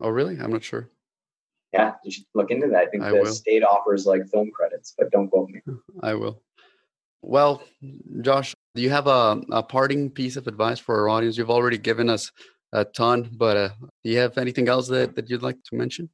[0.00, 0.38] Oh, really?
[0.38, 0.88] I'm not sure.
[1.74, 2.84] Yeah, you should look into that.
[2.84, 3.26] I think I the will.
[3.26, 5.60] state offers like film credits, but don't quote me.
[6.02, 6.40] I will.
[7.20, 7.62] Well,
[8.20, 11.36] Josh, do you have a, a parting piece of advice for our audience?
[11.36, 12.30] You've already given us
[12.72, 13.68] a ton, but uh,
[14.02, 16.08] do you have anything else that, that you'd like to mention?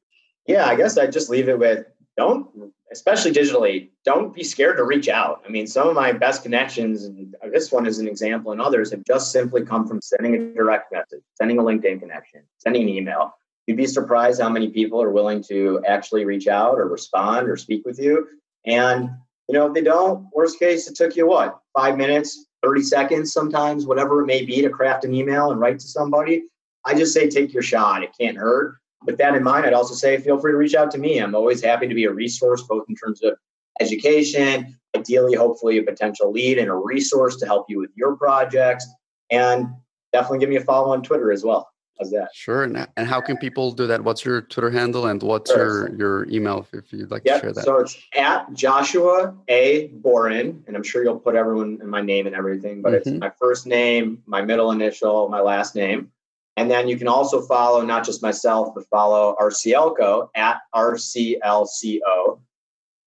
[0.47, 1.85] Yeah, I guess I'd just leave it with
[2.17, 2.47] don't,
[2.91, 5.41] especially digitally, don't be scared to reach out.
[5.45, 8.91] I mean, some of my best connections, and this one is an example, and others
[8.91, 12.89] have just simply come from sending a direct message, sending a LinkedIn connection, sending an
[12.89, 13.33] email.
[13.65, 17.55] You'd be surprised how many people are willing to actually reach out or respond or
[17.55, 18.27] speak with you.
[18.65, 19.09] And,
[19.47, 23.33] you know, if they don't, worst case, it took you what, five minutes, 30 seconds
[23.33, 26.43] sometimes, whatever it may be to craft an email and write to somebody.
[26.85, 28.03] I just say take your shot.
[28.03, 30.91] It can't hurt with that in mind, I'd also say feel free to reach out
[30.91, 31.19] to me.
[31.19, 33.35] I'm always happy to be a resource, both in terms of
[33.79, 38.87] education, ideally, hopefully, a potential lead and a resource to help you with your projects.
[39.31, 39.67] And
[40.13, 41.70] definitely give me a follow on Twitter as well.
[41.99, 42.29] How's that?
[42.33, 42.63] Sure.
[42.63, 44.03] And, and how can people do that?
[44.03, 45.89] What's your Twitter handle and what's Sure.
[45.89, 47.35] your, your email if, you'd like Yep.
[47.35, 47.63] to share that?
[47.63, 49.87] So it's at Joshua A.
[49.87, 52.95] Boren, and I'm sure you'll put everyone in my name and everything, but Mhm.
[52.95, 56.11] it's my first name, my middle initial, my last name.
[56.57, 62.39] And then you can also follow not just myself, but follow RCLCO at RCLCO,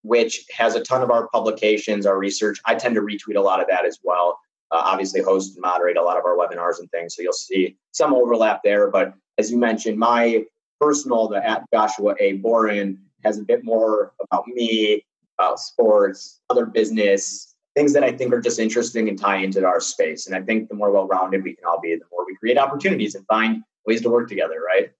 [0.03, 2.59] which has a ton of our publications, our research.
[2.65, 4.39] I tend to retweet a lot of that as well.
[4.71, 7.15] Uh, obviously, host and moderate a lot of our webinars and things.
[7.15, 8.89] So you'll see some overlap there.
[8.89, 10.45] But as you mentioned, my
[10.79, 12.33] personal, the at Joshua A.
[12.33, 15.03] Boren, has a bit more about me,
[15.37, 19.81] about sports, other business, things that I think are just interesting and tie into our
[19.81, 20.27] space.
[20.27, 22.57] And I think the more well rounded we can all be, the more we create
[22.57, 24.91] opportunities and find ways to work together, right?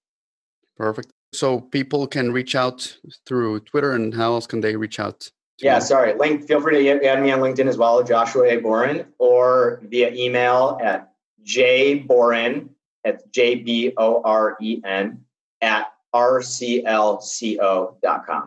[0.75, 1.09] Perfect.
[1.33, 5.31] So people can reach out through Twitter and how else can they reach out?
[5.59, 6.13] Yeah, sorry.
[6.15, 8.57] Link, feel free to add me on LinkedIn as well, Joshua A.
[8.57, 11.13] Boren, or via email at
[11.45, 12.69] jboren,
[13.03, 15.23] that's J B O R E N,
[15.61, 17.21] at rclco.com.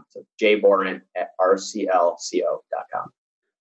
[0.09, 3.13] So jboren at rclco.com.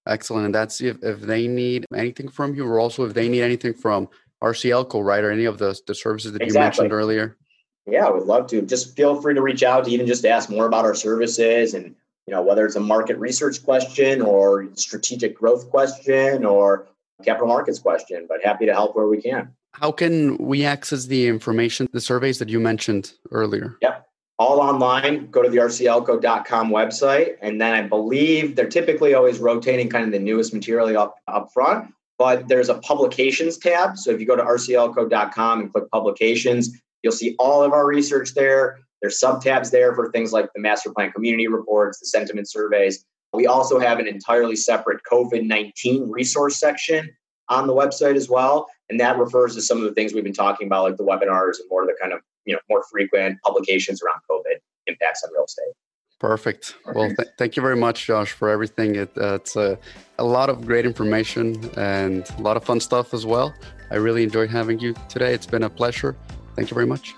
[0.07, 0.45] Excellent.
[0.45, 3.73] And that's if, if they need anything from you or also if they need anything
[3.73, 4.07] from
[4.43, 5.23] RCLCO, right?
[5.23, 7.37] Or any of the, the services that you mentioned earlier.
[7.85, 8.61] Yeah, I would love to.
[8.61, 11.95] Just feel free to reach out to even just ask more about our services and
[12.27, 16.87] you know whether it's a market research question or strategic growth question or
[17.23, 19.53] capital markets question, but happy to help where we can.
[19.73, 23.77] How can we access the information, the surveys that you mentioned earlier?
[23.81, 24.07] Yep.
[24.39, 25.29] All online.
[25.31, 27.37] Go to the rclco.com website.
[27.41, 31.49] And then I believe they're typically always rotating kind of the newest material up, up
[31.53, 31.93] front.
[32.19, 33.97] But there's a publications tab.
[33.97, 36.71] So if you go to rclco.com and click publications,
[37.03, 38.79] you'll see all of our research there.
[39.01, 43.05] There's sub tabs there for things like the master plan community reports, the sentiment surveys.
[43.33, 47.09] We also have an entirely separate COVID 19 resource section
[47.49, 48.67] on the website as well.
[48.89, 51.59] And that refers to some of the things we've been talking about, like the webinars
[51.59, 55.31] and more of the kind of you know more frequent publications around COVID impacts on
[55.33, 55.73] real estate.
[56.19, 56.75] Perfect.
[56.95, 58.95] Well, th- thank you very much, Josh, for everything.
[58.95, 59.77] It, uh, it's a,
[60.17, 63.53] a lot of great information and a lot of fun stuff as well.
[63.91, 65.33] I really enjoyed having you today.
[65.33, 66.15] It's been a pleasure.
[66.55, 67.13] Thank you very much.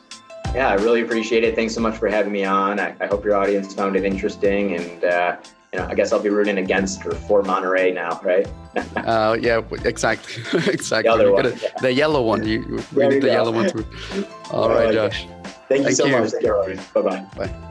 [0.56, 1.56] Yeah, I really appreciate it.
[1.56, 2.80] Thanks so much for having me on.
[2.80, 5.38] I, I hope your audience found it interesting, and uh,
[5.72, 8.48] you know, I guess I'll be rooting against or for Monterey now, right?
[8.96, 10.42] Uh, yeah, exactly,
[10.74, 11.10] exactly.
[11.10, 11.70] The other one, gotta- yeah.
[11.82, 12.46] The yellow one.
[12.46, 13.32] You, you we you need the go.
[13.34, 13.86] yellow one too.
[14.52, 14.94] All I right.
[14.94, 15.26] Josh.
[15.68, 16.20] Thank you Thank so you.
[16.20, 16.94] much.
[16.94, 17.26] Bye bye.
[17.36, 17.66] Bye.